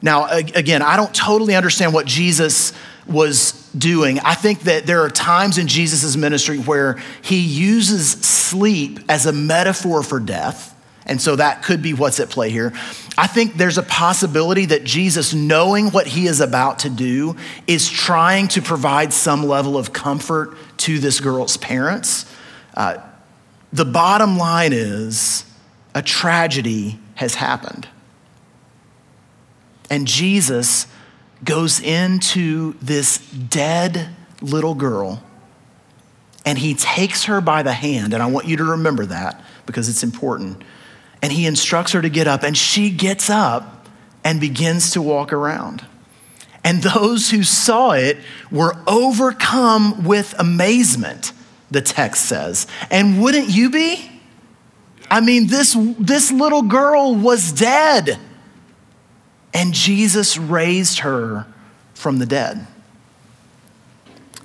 Now, 0.06 0.28
again, 0.30 0.84
I 0.84 0.98
don't 0.98 1.14
totally 1.16 1.56
understand 1.56 1.92
what 1.92 2.06
Jesus 2.06 2.74
was 3.08 3.54
doing. 3.76 4.20
I 4.20 4.36
think 4.36 4.60
that 4.62 4.86
there 4.86 5.02
are 5.02 5.10
times 5.10 5.58
in 5.58 5.68
Jesus' 5.68 6.16
ministry 6.16 6.60
where 6.60 7.02
he 7.24 7.40
uses 7.40 8.12
sleep 8.12 9.00
as 9.10 9.26
a 9.26 9.34
metaphor 9.34 10.04
for 10.04 10.20
death. 10.20 10.76
And 11.08 11.20
so 11.20 11.36
that 11.38 11.64
could 11.64 11.82
be 11.82 11.96
what's 11.96 12.20
at 12.20 12.30
play 12.30 12.52
here. 12.52 12.72
I 13.18 13.26
think 13.26 13.56
there's 13.56 13.80
a 13.80 13.84
possibility 13.84 14.68
that 14.68 14.84
Jesus, 14.84 15.34
knowing 15.34 15.90
what 15.90 16.06
he 16.06 16.28
is 16.28 16.40
about 16.40 16.78
to 16.80 16.90
do, 16.92 17.36
is 17.66 17.90
trying 17.90 18.48
to 18.50 18.62
provide 18.62 19.12
some 19.12 19.48
level 19.48 19.76
of 19.76 19.92
comfort 19.92 20.56
to 20.78 21.00
this 21.00 21.20
girl's 21.20 21.58
parents. 21.58 22.32
Uh, 22.76 22.98
the 23.74 23.86
bottom 23.86 24.38
line 24.38 24.72
is 24.72 25.46
a 25.96 26.04
tragedy 26.04 27.00
has 27.16 27.34
happened. 27.34 27.88
And 29.90 30.08
Jesus 30.08 30.88
goes 31.44 31.80
into 31.80 32.76
this 32.82 33.18
dead 33.30 34.10
little 34.42 34.76
girl 34.76 35.22
and 36.46 36.58
he 36.58 36.74
takes 36.74 37.26
her 37.26 37.42
by 37.42 37.64
the 37.64 37.74
hand. 37.74 38.14
And 38.14 38.22
I 38.22 38.28
want 38.28 38.48
you 38.48 38.58
to 38.58 38.64
remember 38.64 39.06
that 39.08 39.44
because 39.66 39.90
it's 39.90 40.04
important 40.04 40.64
and 41.22 41.34
he 41.34 41.48
instructs 41.48 41.94
her 41.94 42.04
to 42.04 42.10
get 42.10 42.28
up, 42.28 42.44
and 42.44 42.56
she 42.56 42.92
gets 42.92 43.32
up 43.32 43.88
and 44.24 44.40
begins 44.40 44.92
to 44.92 45.02
walk 45.02 45.34
around. 45.34 45.84
And 46.64 46.84
those 46.84 47.32
who 47.32 47.42
saw 47.42 47.94
it 47.94 48.18
were 48.52 48.76
overcome 48.86 50.04
with 50.04 50.36
amazement, 50.38 51.32
the 51.72 51.82
text 51.82 52.26
says. 52.26 52.68
And 52.92 53.24
wouldn't 53.24 53.50
you 53.50 53.72
be? 53.72 54.08
I 55.10 55.20
mean, 55.20 55.48
this, 55.48 55.76
this 55.98 56.32
little 56.32 56.62
girl 56.62 57.16
was 57.16 57.52
dead, 57.52 58.20
and 59.56 59.74
Jesus 59.74 60.38
raised 60.38 61.00
her 61.00 61.48
from 61.94 62.20
the 62.20 62.26
dead. 62.26 62.68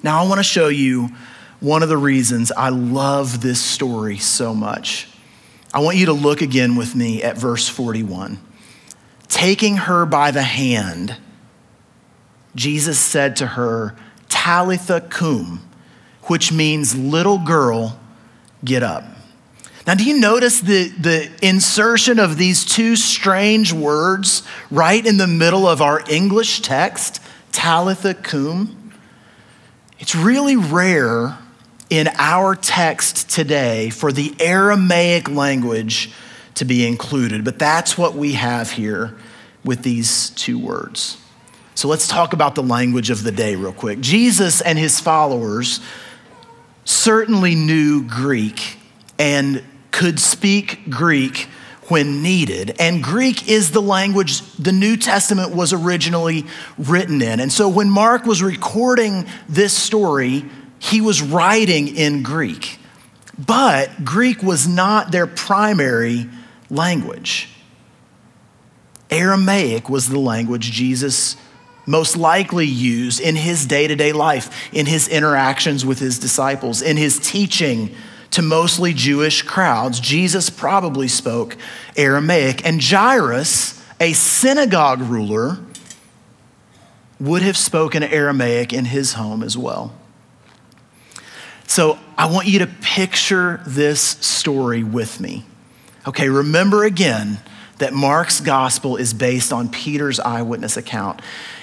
Now, 0.05 0.23
I 0.23 0.29
want 0.29 0.38
to 0.38 0.44
show 0.44 0.68
you 0.68 1.09
one 1.59 1.83
of 1.83 1.88
the 1.88 1.96
reasons 1.96 2.53
I 2.53 2.68
love 2.68 3.42
this 3.42 3.61
story 3.61 4.18
so 4.18 4.55
much. 4.55 5.09
I 5.75 5.81
want 5.81 5.96
you 5.96 6.07
to 6.07 6.12
look 6.12 6.42
again 6.42 6.77
with 6.77 6.94
me 6.94 7.25
at 7.25 7.37
verse 7.37 7.68
41. 7.68 8.38
Taking 9.27 9.79
her 9.79 10.07
by 10.07 10.31
the 10.31 10.44
hand, 10.44 11.16
Jesus 12.55 12.99
said 12.99 13.37
to 13.37 13.46
her, 13.49 13.96
Talitha 14.29 15.01
cum, 15.01 15.68
which 16.25 16.53
means 16.53 16.96
little 16.96 17.38
girl, 17.38 17.99
get 18.64 18.85
up. 18.85 19.05
Now, 19.90 19.96
do 19.96 20.05
you 20.05 20.20
notice 20.20 20.61
the, 20.61 20.87
the 20.87 21.29
insertion 21.42 22.20
of 22.20 22.37
these 22.37 22.64
two 22.64 22.94
strange 22.94 23.72
words 23.72 24.44
right 24.70 25.05
in 25.05 25.16
the 25.16 25.26
middle 25.26 25.66
of 25.66 25.83
our 25.83 26.00
English 26.09 26.61
text, 26.61 27.20
Talitha 27.50 28.14
cum? 28.14 28.92
It's 29.98 30.14
really 30.14 30.55
rare 30.55 31.37
in 31.90 32.09
our 32.18 32.55
text 32.55 33.31
today 33.31 33.90
for 33.90 34.12
the 34.12 34.33
Aramaic 34.38 35.29
language 35.29 36.12
to 36.55 36.64
be 36.64 36.87
included, 36.87 37.44
but 37.44 37.59
that's 37.59 37.98
what 37.98 38.14
we 38.14 38.35
have 38.35 38.70
here 38.70 39.16
with 39.64 39.83
these 39.83 40.31
two 40.31 40.57
words. 40.57 41.20
So 41.74 41.88
let's 41.88 42.07
talk 42.07 42.33
about 42.33 42.55
the 42.55 42.62
language 42.62 43.11
of 43.11 43.24
the 43.24 43.33
day 43.33 43.57
real 43.57 43.72
quick. 43.72 43.98
Jesus 43.98 44.61
and 44.61 44.79
his 44.79 45.00
followers 45.00 45.81
certainly 46.85 47.57
knew 47.57 48.05
Greek 48.05 48.76
and 49.18 49.64
could 49.90 50.20
speak 50.20 50.88
Greek 50.88 51.48
when 51.88 52.22
needed. 52.22 52.76
And 52.79 53.03
Greek 53.03 53.48
is 53.48 53.72
the 53.72 53.83
language 53.83 54.40
the 54.53 54.72
New 54.72 54.96
Testament 54.96 55.55
was 55.55 55.72
originally 55.72 56.46
written 56.79 57.20
in. 57.20 57.40
And 57.40 57.53
so 57.53 57.68
when 57.68 57.90
Mark 57.90 58.24
was 58.24 58.42
recording 58.42 59.26
this 59.48 59.76
story, 59.76 60.44
he 60.79 61.00
was 61.00 61.20
writing 61.20 61.94
in 61.96 62.22
Greek, 62.22 62.79
but 63.38 64.05
Greek 64.05 64.42
was 64.42 64.66
not 64.66 65.12
their 65.12 65.26
primary 65.26 66.26
language. 66.70 67.48
Aramaic 69.11 69.90
was 69.90 70.09
the 70.09 70.18
language 70.18 70.70
Jesus 70.70 71.37
most 71.85 72.16
likely 72.16 72.66
used 72.66 73.20
in 73.20 73.35
his 73.35 73.66
day 73.66 73.88
to 73.88 73.96
day 73.96 74.12
life, 74.12 74.72
in 74.72 74.87
his 74.87 75.09
interactions 75.09 75.85
with 75.85 75.98
his 75.98 76.18
disciples, 76.18 76.81
in 76.81 76.96
his 76.96 77.18
teaching 77.18 77.94
to 78.31 78.43
mostly 78.43 78.93
Jewish 78.95 79.43
crowds. 79.43 80.01
Jesus 80.01 80.51
probably 80.51 81.09
spoke 81.09 81.57
Aramaic. 81.97 82.64
And 82.64 82.83
Jairus, 82.83 83.83
a 84.01 84.12
synagogue 84.12 85.01
ruler, 85.01 85.59
would 87.19 87.43
have 87.43 87.57
spoken 87.57 88.03
Aramaic 88.03 88.73
in 88.73 88.87
his 88.87 89.14
home 89.14 89.43
as 89.43 89.59
well. 89.59 89.93
So 91.66 91.99
I 92.16 92.31
want 92.31 92.49
you 92.49 92.61
to 92.61 92.66
picture 92.66 93.61
this 93.66 94.01
story 94.01 94.83
with 94.83 95.21
me. 95.21 95.45
Okay, 96.07 96.29
remember 96.29 96.85
again 96.85 97.38
that 97.79 97.93
Mark's 97.93 98.40
gospel 98.40 98.97
is 98.97 99.14
based 99.14 99.53
on 99.53 99.69
Peter's 99.69 100.19
eyewitness 100.19 100.77
account. 100.77 101.21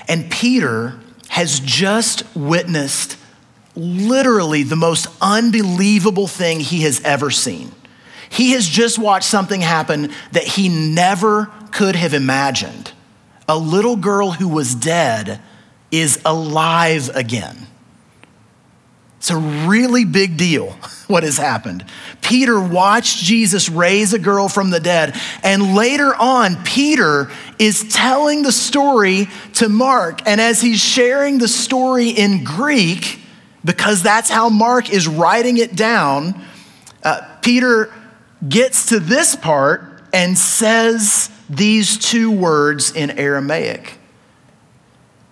And 0.07 0.31
Peter 0.31 0.99
has 1.29 1.59
just 1.59 2.23
witnessed 2.35 3.16
literally 3.77 4.63
the 4.63 4.75
most 4.75 5.07
unbelievable 5.21 6.27
thing 6.27 6.59
he 6.59 6.81
has 6.81 6.99
ever 7.01 7.29
seen. 7.29 7.71
He 8.29 8.51
has 8.51 8.67
just 8.67 8.99
watched 8.99 9.29
something 9.29 9.61
happen 9.61 10.11
that 10.31 10.43
he 10.43 10.67
never 10.67 11.51
could 11.71 11.95
have 11.95 12.13
imagined. 12.13 12.91
A 13.47 13.57
little 13.57 13.95
girl 13.95 14.31
who 14.31 14.49
was 14.49 14.75
dead 14.75 15.39
is 15.91 16.19
alive 16.25 17.09
again. 17.15 17.67
It's 19.17 19.29
a 19.29 19.37
really 19.37 20.05
big 20.05 20.37
deal 20.37 20.71
what 21.07 21.23
has 21.23 21.37
happened. 21.37 21.85
Peter 22.21 22.59
watched 22.59 23.23
Jesus 23.23 23.69
raise 23.69 24.13
a 24.13 24.19
girl 24.19 24.49
from 24.49 24.71
the 24.71 24.79
dead, 24.79 25.15
and 25.43 25.75
later 25.75 26.13
on, 26.15 26.63
Peter 26.63 27.31
is 27.57 27.87
telling 27.93 28.43
the 28.43 28.51
story 28.51 29.27
to 29.53 29.69
Mark. 29.69 30.27
And 30.27 30.41
as 30.41 30.61
he's 30.61 30.79
sharing 30.79 31.37
the 31.37 31.47
story 31.47 32.09
in 32.09 32.43
Greek, 32.43 33.19
because 33.67 34.01
that's 34.01 34.29
how 34.29 34.47
Mark 34.47 34.89
is 34.89 35.09
writing 35.09 35.57
it 35.57 35.75
down, 35.75 36.41
uh, 37.03 37.21
Peter 37.41 37.93
gets 38.47 38.87
to 38.87 38.99
this 38.99 39.35
part 39.35 39.83
and 40.13 40.37
says 40.37 41.29
these 41.49 41.97
two 41.97 42.31
words 42.31 42.95
in 42.95 43.11
Aramaic. 43.11 43.99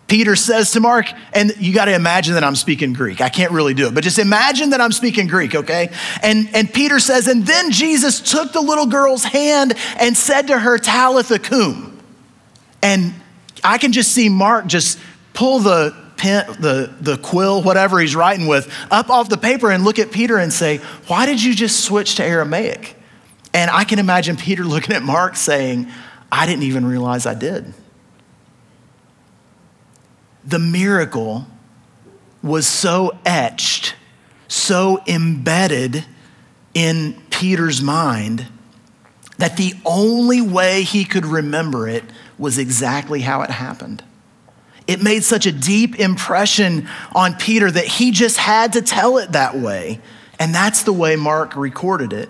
Peter 0.07 0.35
says 0.35 0.71
to 0.71 0.81
Mark, 0.81 1.07
and 1.33 1.55
you 1.57 1.73
got 1.73 1.85
to 1.85 1.95
imagine 1.95 2.33
that 2.33 2.43
I'm 2.43 2.57
speaking 2.57 2.91
Greek. 2.91 3.21
I 3.21 3.29
can't 3.29 3.53
really 3.53 3.73
do 3.73 3.87
it, 3.87 3.95
but 3.95 4.03
just 4.03 4.19
imagine 4.19 4.71
that 4.71 4.81
I'm 4.81 4.91
speaking 4.91 5.27
Greek, 5.27 5.55
okay? 5.55 5.91
And, 6.21 6.53
and 6.53 6.71
Peter 6.71 6.99
says, 6.99 7.27
and 7.27 7.47
then 7.47 7.71
Jesus 7.71 8.19
took 8.19 8.51
the 8.51 8.61
little 8.61 8.85
girl's 8.85 9.23
hand 9.23 9.73
and 9.97 10.15
said 10.15 10.47
to 10.47 10.59
her, 10.59 10.77
Talitha 10.77 11.39
cum. 11.39 11.99
And 12.83 13.13
I 13.63 13.77
can 13.77 13.93
just 13.93 14.11
see 14.11 14.27
Mark 14.27 14.67
just 14.67 14.99
pull 15.33 15.59
the 15.59 16.04
pen, 16.17 16.45
the, 16.59 16.93
the 17.01 17.17
quill, 17.17 17.61
whatever 17.61 17.99
he's 17.99 18.15
writing 18.15 18.47
with, 18.47 18.71
up 18.91 19.09
off 19.09 19.29
the 19.29 19.37
paper 19.37 19.71
and 19.71 19.83
look 19.83 19.99
at 19.99 20.11
Peter 20.11 20.37
and 20.37 20.51
say, 20.51 20.77
Why 21.07 21.25
did 21.25 21.41
you 21.43 21.53
just 21.53 21.81
switch 21.81 22.15
to 22.15 22.23
Aramaic? 22.23 22.95
And 23.53 23.71
I 23.71 23.83
can 23.83 23.99
imagine 23.99 24.35
Peter 24.35 24.63
looking 24.65 24.95
at 24.95 25.03
Mark 25.03 25.35
saying, 25.35 25.87
I 26.31 26.45
didn't 26.45 26.63
even 26.63 26.85
realize 26.85 27.25
I 27.25 27.33
did 27.33 27.73
the 30.45 30.59
miracle 30.59 31.47
was 32.43 32.67
so 32.67 33.17
etched 33.25 33.95
so 34.47 35.01
embedded 35.07 36.05
in 36.73 37.19
Peter's 37.29 37.81
mind 37.81 38.47
that 39.37 39.57
the 39.57 39.73
only 39.85 40.41
way 40.41 40.83
he 40.83 41.03
could 41.03 41.25
remember 41.25 41.87
it 41.87 42.03
was 42.37 42.57
exactly 42.57 43.21
how 43.21 43.41
it 43.41 43.49
happened. 43.49 44.03
It 44.87 45.01
made 45.01 45.23
such 45.23 45.45
a 45.45 45.51
deep 45.51 45.99
impression 45.99 46.87
on 47.13 47.35
Peter 47.35 47.69
that 47.69 47.85
he 47.85 48.11
just 48.11 48.37
had 48.37 48.73
to 48.73 48.81
tell 48.81 49.17
it 49.17 49.31
that 49.31 49.55
way. 49.55 49.99
And 50.39 50.53
that's 50.53 50.83
the 50.83 50.93
way 50.93 51.15
Mark 51.15 51.55
recorded 51.55 52.13
it. 52.13 52.29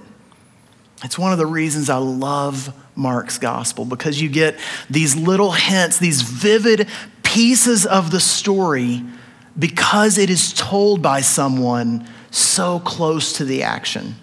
It's 1.04 1.20
one 1.20 1.32
of 1.32 1.38
the 1.38 1.46
reasons 1.46 1.89
I 1.89 1.98
love 1.98 2.74
Mark's 2.96 3.38
gospel 3.38 3.84
because 3.84 4.22
you 4.22 4.30
get 4.30 4.58
these 4.89 5.15
little 5.15 5.52
hints, 5.52 5.98
these 5.98 6.22
vivid 6.22 6.88
pieces 7.24 7.86
of 7.86 8.12
the 8.12 8.20
story 8.20 9.04
because 9.58 10.18
it 10.18 10.30
is 10.30 10.54
told 10.54 11.02
by 11.02 11.22
someone 11.22 12.08
so 12.32 12.80
close 12.80 13.34
to 13.34 13.46
the 13.46 13.63
action. 13.63 14.15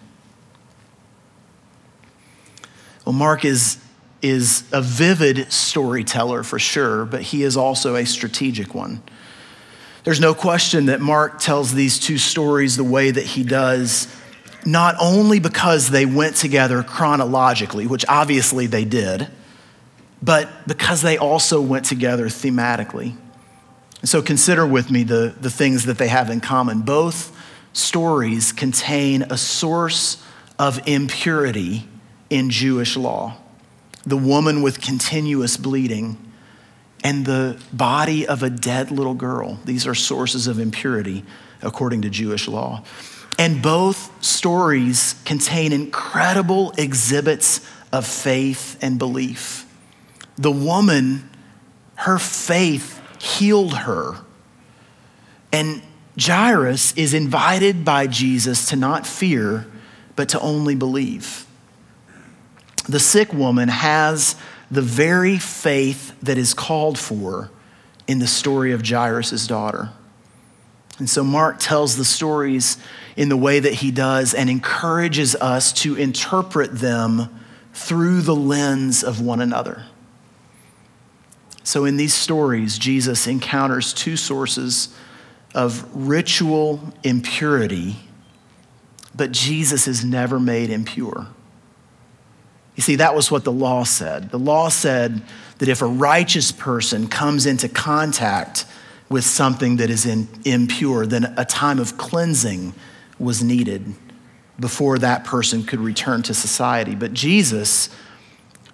Well, 3.05 3.15
Mark 3.15 3.45
is, 3.45 3.79
is 4.23 4.63
a 4.73 4.81
vivid 4.81 5.53
storyteller 5.53 6.45
for 6.45 6.59
sure, 6.59 7.05
but 7.05 7.21
he 7.21 7.43
is 7.43 7.57
also 7.57 7.97
a 7.97 8.07
strategic 8.07 8.75
one. 8.75 9.03
There's 10.05 10.21
no 10.21 10.33
question 10.33 10.87
that 10.87 11.01
Mark 11.01 11.39
tells 11.39 11.75
these 11.75 11.99
two 11.99 12.19
stories 12.19 12.77
the 12.77 12.85
way 12.85 13.11
that 13.11 13.25
he 13.25 13.43
does, 13.43 14.13
not 14.65 14.95
only 15.01 15.41
because 15.41 15.91
they 15.91 16.07
went 16.07 16.37
together 16.37 16.83
chronologically, 16.83 17.87
which 17.87 18.05
obviously 18.09 18.67
they 18.67 18.85
did, 18.85 19.29
but 20.23 20.67
because 20.69 21.03
they 21.03 21.19
also 21.19 21.61
went 21.61 21.85
together 21.85 22.27
thematically. 22.27 23.17
So 24.05 24.23
consider 24.23 24.67
with 24.67 24.91
me 24.91 25.03
the, 25.03 25.35
the 25.41 25.51
things 25.51 25.87
that 25.87 25.99
they 25.99 26.09
have 26.09 26.31
in 26.31 26.41
common. 26.41 26.83
Both 26.83 27.37
stories 27.73 28.53
contain 28.53 29.23
a 29.23 29.37
source 29.37 30.25
of 30.59 30.81
impurity 30.87 31.89
in 32.31 32.51
Jewish 32.51 32.97
law 32.97 33.37
the 34.05 34.17
woman 34.17 34.63
with 34.63 34.81
continuous 34.81 35.57
bleeding 35.57 36.17
and 37.05 37.27
the 37.27 37.61
body 37.73 38.27
of 38.27 38.43
a 38.43 38.51
dead 38.51 38.91
little 38.91 39.15
girl. 39.15 39.59
These 39.65 39.87
are 39.87 39.95
sources 39.95 40.47
of 40.47 40.59
impurity 40.59 41.25
according 41.61 42.03
to 42.03 42.11
Jewish 42.11 42.49
law. 42.49 42.85
And 43.39 43.63
both 43.63 44.25
stories 44.25 45.15
contain 45.25 45.73
incredible 45.73 46.73
exhibits 46.77 47.61
of 47.93 48.07
faith 48.07 48.79
and 48.83 48.99
belief. 48.99 49.67
The 50.37 50.53
woman, 50.53 51.29
her 51.97 52.19
faith 52.19 53.01
healed 53.21 53.75
her. 53.79 54.17
And 55.53 55.83
Jairus 56.21 56.93
is 56.95 57.15
invited 57.15 57.85
by 57.85 58.07
Jesus 58.07 58.67
to 58.67 58.77
not 58.77 59.07
fear, 59.07 59.67
but 60.15 60.29
to 60.31 60.41
only 60.41 60.75
believe 60.75 61.42
the 62.89 63.01
sick 63.01 63.33
woman 63.33 63.69
has 63.69 64.37
the 64.71 64.83
very 64.83 65.39
faith 65.39 66.19
that 66.23 66.39
is 66.39 66.55
called 66.55 66.99
for 66.99 67.51
in 68.07 68.19
the 68.19 68.27
story 68.27 68.73
of 68.73 68.87
Jairus' 68.87 69.47
daughter. 69.47 69.91
And 70.99 71.09
so 71.09 71.25
Mark 71.25 71.59
tells 71.59 71.97
the 71.97 72.05
stories 72.05 72.79
in 73.17 73.29
the 73.29 73.37
way 73.37 73.61
that 73.61 73.75
he 73.75 73.91
does 73.91 74.35
and 74.35 74.49
encourages 74.49 75.35
us 75.37 75.73
to 75.75 75.97
interpret 75.97 76.79
them 76.79 77.29
through 77.73 78.23
the 78.23 78.35
lens 78.35 79.03
of 79.03 79.21
one 79.21 79.41
another. 79.41 79.85
So 81.65 81.85
in 81.85 81.97
these 81.97 82.15
stories, 82.15 82.79
Jesus 82.79 83.27
encounters 83.27 83.93
two 83.93 84.17
sources 84.17 84.95
of 85.55 85.89
ritual 85.95 86.81
impurity, 87.03 87.97
but 89.15 89.33
Jesus 89.33 89.87
is 89.87 90.05
never 90.05 90.41
made 90.41 90.71
impure. 90.71 91.29
You 92.75 92.83
see, 92.83 92.97
that 92.97 93.15
was 93.15 93.31
what 93.31 93.45
the 93.45 93.53
law 93.53 93.85
said. 93.85 94.31
The 94.31 94.39
law 94.39 94.69
said 94.69 95.23
that 95.59 95.69
if 95.69 95.83
a 95.83 95.87
righteous 95.87 96.53
person 96.53 97.07
comes 97.07 97.47
into 97.47 97.69
contact 97.69 98.65
with 99.09 99.25
something 99.25 99.77
that 99.77 99.91
is 99.91 100.07
in, 100.07 100.27
impure, 100.45 101.05
then 101.07 101.35
a 101.37 101.45
time 101.45 101.79
of 101.79 101.99
cleansing 101.99 102.75
was 103.19 103.43
needed 103.43 103.95
before 104.59 104.99
that 104.99 105.25
person 105.25 105.63
could 105.63 105.81
return 105.81 106.23
to 106.23 106.35
society. 106.35 106.95
But 106.95 107.13
Jesus, 107.13 107.91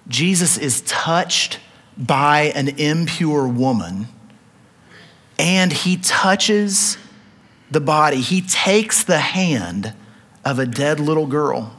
Jesus 0.07 0.57
is 0.57 0.81
touched 0.83 1.59
by 1.97 2.53
an 2.55 2.69
impure 2.79 3.49
woman 3.49 4.07
and 5.39 5.73
he 5.73 5.97
touches 5.97 6.97
the 7.71 7.81
body. 7.81 8.21
He 8.21 8.41
takes 8.41 9.03
the 9.03 9.19
hand 9.19 9.95
of 10.45 10.59
a 10.59 10.67
dead 10.67 11.01
little 11.01 11.27
girl 11.27 11.78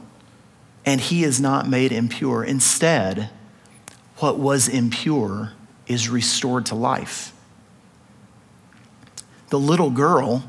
and 0.90 1.00
he 1.00 1.22
is 1.22 1.40
not 1.40 1.68
made 1.68 1.92
impure. 1.92 2.42
Instead, 2.42 3.30
what 4.16 4.40
was 4.40 4.66
impure 4.66 5.52
is 5.86 6.08
restored 6.08 6.66
to 6.66 6.74
life. 6.74 7.32
The 9.50 9.58
little 9.58 9.90
girl, 9.90 10.42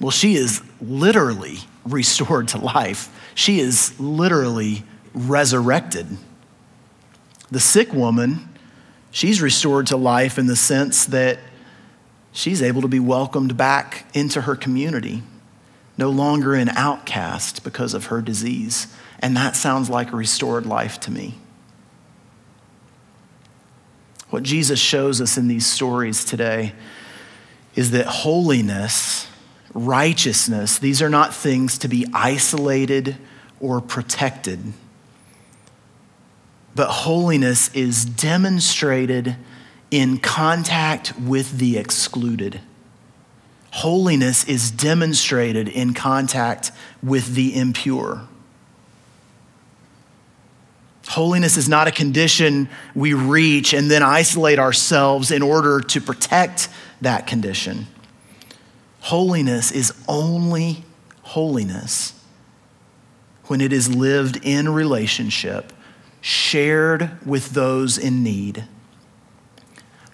well, 0.00 0.12
she 0.12 0.36
is 0.36 0.62
literally 0.80 1.56
restored 1.84 2.46
to 2.48 2.58
life. 2.58 3.32
She 3.34 3.58
is 3.58 3.98
literally 3.98 4.84
resurrected. 5.12 6.06
The 7.50 7.58
sick 7.58 7.92
woman, 7.92 8.48
she's 9.10 9.42
restored 9.42 9.88
to 9.88 9.96
life 9.96 10.38
in 10.38 10.46
the 10.46 10.54
sense 10.54 11.04
that 11.06 11.40
she's 12.30 12.62
able 12.62 12.82
to 12.82 12.88
be 12.88 13.00
welcomed 13.00 13.56
back 13.56 14.06
into 14.14 14.42
her 14.42 14.54
community, 14.54 15.24
no 15.98 16.10
longer 16.10 16.54
an 16.54 16.68
outcast 16.68 17.64
because 17.64 17.92
of 17.92 18.06
her 18.06 18.22
disease. 18.22 18.86
And 19.22 19.36
that 19.36 19.54
sounds 19.54 19.88
like 19.88 20.12
a 20.12 20.16
restored 20.16 20.66
life 20.66 20.98
to 21.00 21.12
me. 21.12 21.38
What 24.30 24.42
Jesus 24.42 24.80
shows 24.80 25.20
us 25.20 25.38
in 25.38 25.46
these 25.46 25.64
stories 25.64 26.24
today 26.24 26.72
is 27.76 27.92
that 27.92 28.06
holiness, 28.06 29.28
righteousness, 29.72 30.78
these 30.78 31.00
are 31.00 31.08
not 31.08 31.32
things 31.34 31.78
to 31.78 31.88
be 31.88 32.06
isolated 32.12 33.16
or 33.60 33.80
protected. 33.80 34.58
But 36.74 36.88
holiness 36.88 37.72
is 37.74 38.04
demonstrated 38.04 39.36
in 39.90 40.18
contact 40.18 41.18
with 41.20 41.58
the 41.58 41.76
excluded. 41.76 42.60
Holiness 43.70 44.44
is 44.44 44.70
demonstrated 44.70 45.68
in 45.68 45.94
contact 45.94 46.72
with 47.02 47.34
the 47.34 47.54
impure. 47.54 48.26
Holiness 51.08 51.56
is 51.56 51.68
not 51.68 51.88
a 51.88 51.90
condition 51.90 52.68
we 52.94 53.12
reach 53.12 53.72
and 53.74 53.90
then 53.90 54.02
isolate 54.02 54.58
ourselves 54.58 55.30
in 55.30 55.42
order 55.42 55.80
to 55.80 56.00
protect 56.00 56.68
that 57.00 57.26
condition. 57.26 57.86
Holiness 59.00 59.72
is 59.72 59.92
only 60.08 60.84
holiness 61.22 62.14
when 63.46 63.60
it 63.60 63.72
is 63.72 63.94
lived 63.94 64.38
in 64.44 64.68
relationship, 64.68 65.72
shared 66.20 67.10
with 67.26 67.50
those 67.50 67.98
in 67.98 68.22
need, 68.22 68.64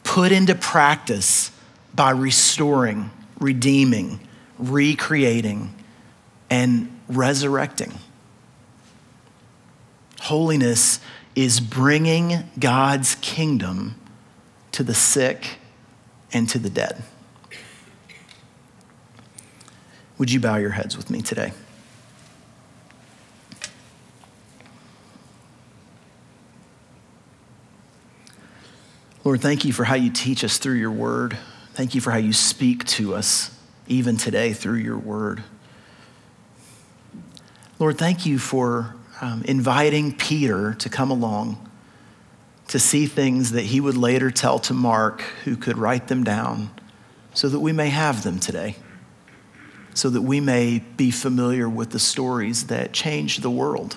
put 0.02 0.32
into 0.32 0.54
practice 0.54 1.52
by 1.94 2.10
restoring, 2.10 3.10
redeeming, 3.38 4.18
recreating, 4.58 5.74
and 6.50 6.90
resurrecting. 7.08 7.92
Holiness 10.28 11.00
is 11.34 11.58
bringing 11.58 12.50
God's 12.58 13.14
kingdom 13.22 13.94
to 14.72 14.82
the 14.82 14.92
sick 14.92 15.56
and 16.34 16.46
to 16.50 16.58
the 16.58 16.68
dead. 16.68 17.02
Would 20.18 20.30
you 20.30 20.38
bow 20.38 20.56
your 20.56 20.72
heads 20.72 20.98
with 20.98 21.08
me 21.08 21.22
today? 21.22 21.52
Lord, 29.24 29.40
thank 29.40 29.64
you 29.64 29.72
for 29.72 29.84
how 29.84 29.94
you 29.94 30.10
teach 30.10 30.44
us 30.44 30.58
through 30.58 30.76
your 30.76 30.92
word. 30.92 31.38
Thank 31.72 31.94
you 31.94 32.02
for 32.02 32.10
how 32.10 32.18
you 32.18 32.34
speak 32.34 32.84
to 32.84 33.14
us 33.14 33.58
even 33.86 34.18
today 34.18 34.52
through 34.52 34.76
your 34.76 34.98
word. 34.98 35.42
Lord, 37.78 37.96
thank 37.96 38.26
you 38.26 38.38
for 38.38 38.94
um, 39.20 39.42
inviting 39.44 40.12
Peter 40.12 40.74
to 40.74 40.88
come 40.88 41.10
along 41.10 41.68
to 42.68 42.78
see 42.78 43.06
things 43.06 43.52
that 43.52 43.62
he 43.62 43.80
would 43.80 43.96
later 43.96 44.30
tell 44.30 44.58
to 44.58 44.74
Mark, 44.74 45.22
who 45.44 45.56
could 45.56 45.78
write 45.78 46.08
them 46.08 46.22
down 46.22 46.70
so 47.32 47.48
that 47.48 47.60
we 47.60 47.72
may 47.72 47.88
have 47.88 48.22
them 48.22 48.38
today, 48.38 48.76
so 49.94 50.10
that 50.10 50.22
we 50.22 50.40
may 50.40 50.80
be 50.96 51.10
familiar 51.10 51.68
with 51.68 51.90
the 51.90 51.98
stories 51.98 52.66
that 52.66 52.92
changed 52.92 53.42
the 53.42 53.50
world. 53.50 53.96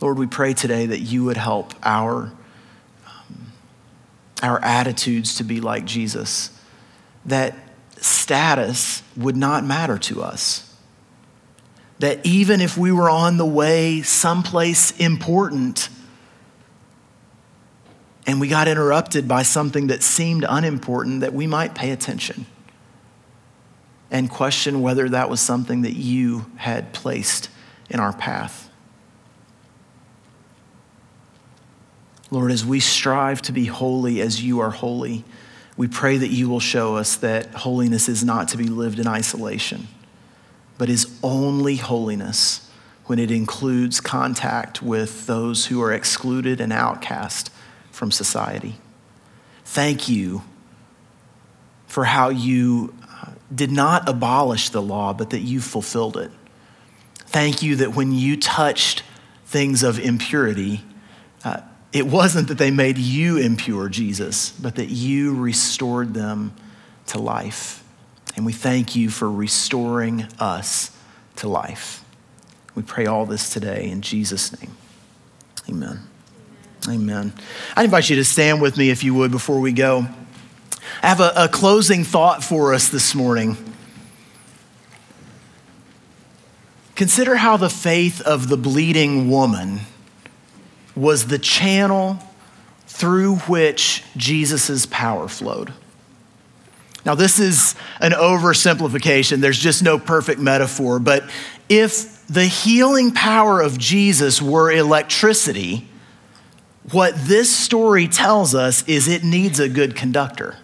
Lord, 0.00 0.18
we 0.18 0.26
pray 0.26 0.52
today 0.52 0.86
that 0.86 1.00
you 1.00 1.24
would 1.24 1.36
help 1.36 1.74
our, 1.82 2.32
um, 3.06 3.52
our 4.42 4.62
attitudes 4.64 5.36
to 5.36 5.44
be 5.44 5.60
like 5.60 5.84
Jesus, 5.84 6.50
that 7.24 7.54
status 7.96 9.02
would 9.16 9.36
not 9.36 9.64
matter 9.64 9.98
to 9.98 10.22
us. 10.22 10.67
That 11.98 12.24
even 12.24 12.60
if 12.60 12.76
we 12.76 12.92
were 12.92 13.10
on 13.10 13.38
the 13.38 13.46
way 13.46 14.02
someplace 14.02 14.96
important 14.98 15.88
and 18.26 18.40
we 18.40 18.48
got 18.48 18.68
interrupted 18.68 19.26
by 19.26 19.42
something 19.42 19.88
that 19.88 20.02
seemed 20.02 20.44
unimportant, 20.48 21.20
that 21.20 21.32
we 21.32 21.46
might 21.46 21.74
pay 21.74 21.90
attention 21.90 22.46
and 24.10 24.30
question 24.30 24.80
whether 24.80 25.08
that 25.08 25.28
was 25.28 25.40
something 25.40 25.82
that 25.82 25.94
you 25.94 26.46
had 26.56 26.92
placed 26.92 27.50
in 27.90 28.00
our 28.00 28.12
path. 28.12 28.70
Lord, 32.30 32.52
as 32.52 32.64
we 32.64 32.80
strive 32.80 33.40
to 33.42 33.52
be 33.52 33.64
holy 33.64 34.20
as 34.20 34.42
you 34.42 34.60
are 34.60 34.70
holy, 34.70 35.24
we 35.76 35.88
pray 35.88 36.18
that 36.18 36.28
you 36.28 36.48
will 36.48 36.60
show 36.60 36.96
us 36.96 37.16
that 37.16 37.54
holiness 37.54 38.08
is 38.08 38.24
not 38.24 38.48
to 38.48 38.56
be 38.56 38.64
lived 38.64 38.98
in 38.98 39.06
isolation, 39.06 39.88
but 40.78 40.88
is 40.88 41.18
only 41.22 41.76
holiness 41.76 42.70
when 43.06 43.18
it 43.18 43.30
includes 43.30 44.00
contact 44.00 44.82
with 44.82 45.26
those 45.26 45.66
who 45.66 45.82
are 45.82 45.92
excluded 45.92 46.60
and 46.60 46.72
outcast 46.72 47.50
from 47.90 48.10
society. 48.10 48.76
Thank 49.64 50.08
you 50.08 50.42
for 51.86 52.04
how 52.04 52.28
you 52.28 52.94
uh, 53.10 53.30
did 53.52 53.72
not 53.72 54.08
abolish 54.08 54.68
the 54.68 54.82
law, 54.82 55.12
but 55.12 55.30
that 55.30 55.40
you 55.40 55.60
fulfilled 55.60 56.16
it. 56.16 56.30
Thank 57.16 57.62
you 57.62 57.76
that 57.76 57.94
when 57.94 58.12
you 58.12 58.36
touched 58.36 59.02
things 59.46 59.82
of 59.82 59.98
impurity, 59.98 60.82
uh, 61.44 61.62
it 61.92 62.06
wasn't 62.06 62.48
that 62.48 62.58
they 62.58 62.70
made 62.70 62.98
you 62.98 63.38
impure, 63.38 63.88
Jesus, 63.88 64.50
but 64.50 64.76
that 64.76 64.90
you 64.90 65.34
restored 65.34 66.12
them 66.14 66.54
to 67.06 67.18
life. 67.18 67.82
And 68.38 68.46
we 68.46 68.52
thank 68.52 68.94
you 68.94 69.10
for 69.10 69.28
restoring 69.28 70.24
us 70.38 70.96
to 71.34 71.48
life. 71.48 72.04
We 72.76 72.84
pray 72.84 73.04
all 73.04 73.26
this 73.26 73.50
today 73.50 73.90
in 73.90 74.00
Jesus' 74.00 74.56
name. 74.60 74.76
Amen. 75.68 76.02
Amen. 76.88 77.32
I 77.76 77.82
invite 77.82 78.08
you 78.08 78.14
to 78.14 78.24
stand 78.24 78.62
with 78.62 78.76
me 78.76 78.90
if 78.90 79.02
you 79.02 79.12
would 79.14 79.32
before 79.32 79.58
we 79.58 79.72
go. 79.72 80.06
I 81.02 81.08
have 81.08 81.18
a, 81.18 81.32
a 81.34 81.48
closing 81.48 82.04
thought 82.04 82.44
for 82.44 82.72
us 82.74 82.90
this 82.90 83.12
morning. 83.12 83.56
Consider 86.94 87.34
how 87.34 87.56
the 87.56 87.68
faith 87.68 88.20
of 88.20 88.48
the 88.48 88.56
bleeding 88.56 89.28
woman 89.28 89.80
was 90.94 91.26
the 91.26 91.40
channel 91.40 92.20
through 92.86 93.38
which 93.38 94.04
Jesus' 94.16 94.86
power 94.86 95.26
flowed. 95.26 95.72
Now, 97.04 97.14
this 97.14 97.38
is 97.38 97.74
an 98.00 98.12
oversimplification. 98.12 99.40
There's 99.40 99.58
just 99.58 99.82
no 99.82 99.98
perfect 99.98 100.40
metaphor. 100.40 100.98
But 100.98 101.28
if 101.68 102.26
the 102.26 102.44
healing 102.44 103.12
power 103.12 103.60
of 103.60 103.78
Jesus 103.78 104.42
were 104.42 104.70
electricity, 104.70 105.88
what 106.92 107.14
this 107.16 107.54
story 107.54 108.08
tells 108.08 108.54
us 108.54 108.86
is 108.88 109.08
it 109.08 109.24
needs 109.24 109.60
a 109.60 109.68
good 109.68 109.94
conductor. 109.94 110.56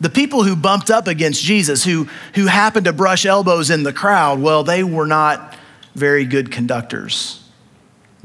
The 0.00 0.10
people 0.10 0.42
who 0.42 0.56
bumped 0.56 0.90
up 0.90 1.06
against 1.06 1.42
Jesus, 1.42 1.84
who, 1.84 2.08
who 2.34 2.46
happened 2.46 2.86
to 2.86 2.92
brush 2.92 3.24
elbows 3.24 3.70
in 3.70 3.84
the 3.84 3.92
crowd, 3.92 4.40
well, 4.40 4.64
they 4.64 4.82
were 4.82 5.06
not 5.06 5.56
very 5.94 6.24
good 6.24 6.50
conductors. 6.50 7.48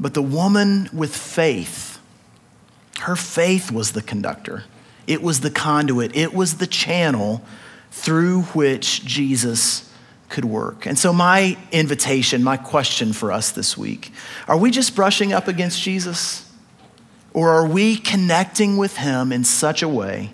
But 0.00 0.14
the 0.14 0.22
woman 0.22 0.88
with 0.92 1.14
faith, 1.14 2.00
her 3.00 3.14
faith 3.14 3.70
was 3.70 3.92
the 3.92 4.02
conductor. 4.02 4.64
It 5.08 5.22
was 5.22 5.40
the 5.40 5.50
conduit. 5.50 6.14
It 6.14 6.34
was 6.34 6.58
the 6.58 6.66
channel 6.66 7.42
through 7.90 8.42
which 8.42 9.04
Jesus 9.04 9.90
could 10.28 10.44
work. 10.44 10.84
And 10.84 10.98
so, 10.98 11.12
my 11.12 11.56
invitation, 11.72 12.44
my 12.44 12.58
question 12.58 13.14
for 13.14 13.32
us 13.32 13.50
this 13.50 13.76
week 13.76 14.12
are 14.46 14.58
we 14.58 14.70
just 14.70 14.94
brushing 14.94 15.32
up 15.32 15.48
against 15.48 15.80
Jesus? 15.80 16.44
Or 17.32 17.50
are 17.50 17.66
we 17.66 17.96
connecting 17.96 18.76
with 18.78 18.96
him 18.96 19.32
in 19.32 19.44
such 19.44 19.82
a 19.82 19.88
way 19.88 20.32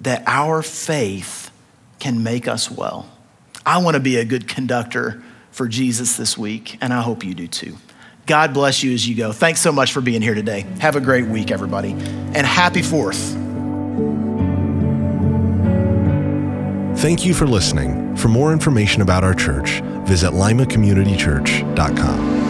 that 0.00 0.22
our 0.26 0.62
faith 0.62 1.50
can 1.98 2.22
make 2.22 2.48
us 2.48 2.70
well? 2.70 3.08
I 3.66 3.78
want 3.78 3.94
to 3.94 4.00
be 4.00 4.16
a 4.16 4.24
good 4.24 4.48
conductor 4.48 5.22
for 5.50 5.68
Jesus 5.68 6.16
this 6.16 6.36
week, 6.36 6.78
and 6.80 6.92
I 6.92 7.02
hope 7.02 7.24
you 7.24 7.34
do 7.34 7.46
too. 7.46 7.76
God 8.26 8.54
bless 8.54 8.82
you 8.82 8.94
as 8.94 9.06
you 9.06 9.14
go. 9.14 9.32
Thanks 9.32 9.60
so 9.60 9.70
much 9.70 9.92
for 9.92 10.00
being 10.00 10.22
here 10.22 10.34
today. 10.34 10.60
Have 10.80 10.96
a 10.96 11.00
great 11.00 11.26
week, 11.26 11.50
everybody, 11.50 11.92
and 11.92 12.46
happy 12.46 12.82
Fourth. 12.82 13.53
Thank 17.04 17.26
you 17.26 17.34
for 17.34 17.46
listening. 17.46 18.16
For 18.16 18.28
more 18.28 18.50
information 18.50 19.02
about 19.02 19.24
our 19.24 19.34
church, 19.34 19.82
visit 20.06 20.30
limacommunitychurch.com. 20.30 22.43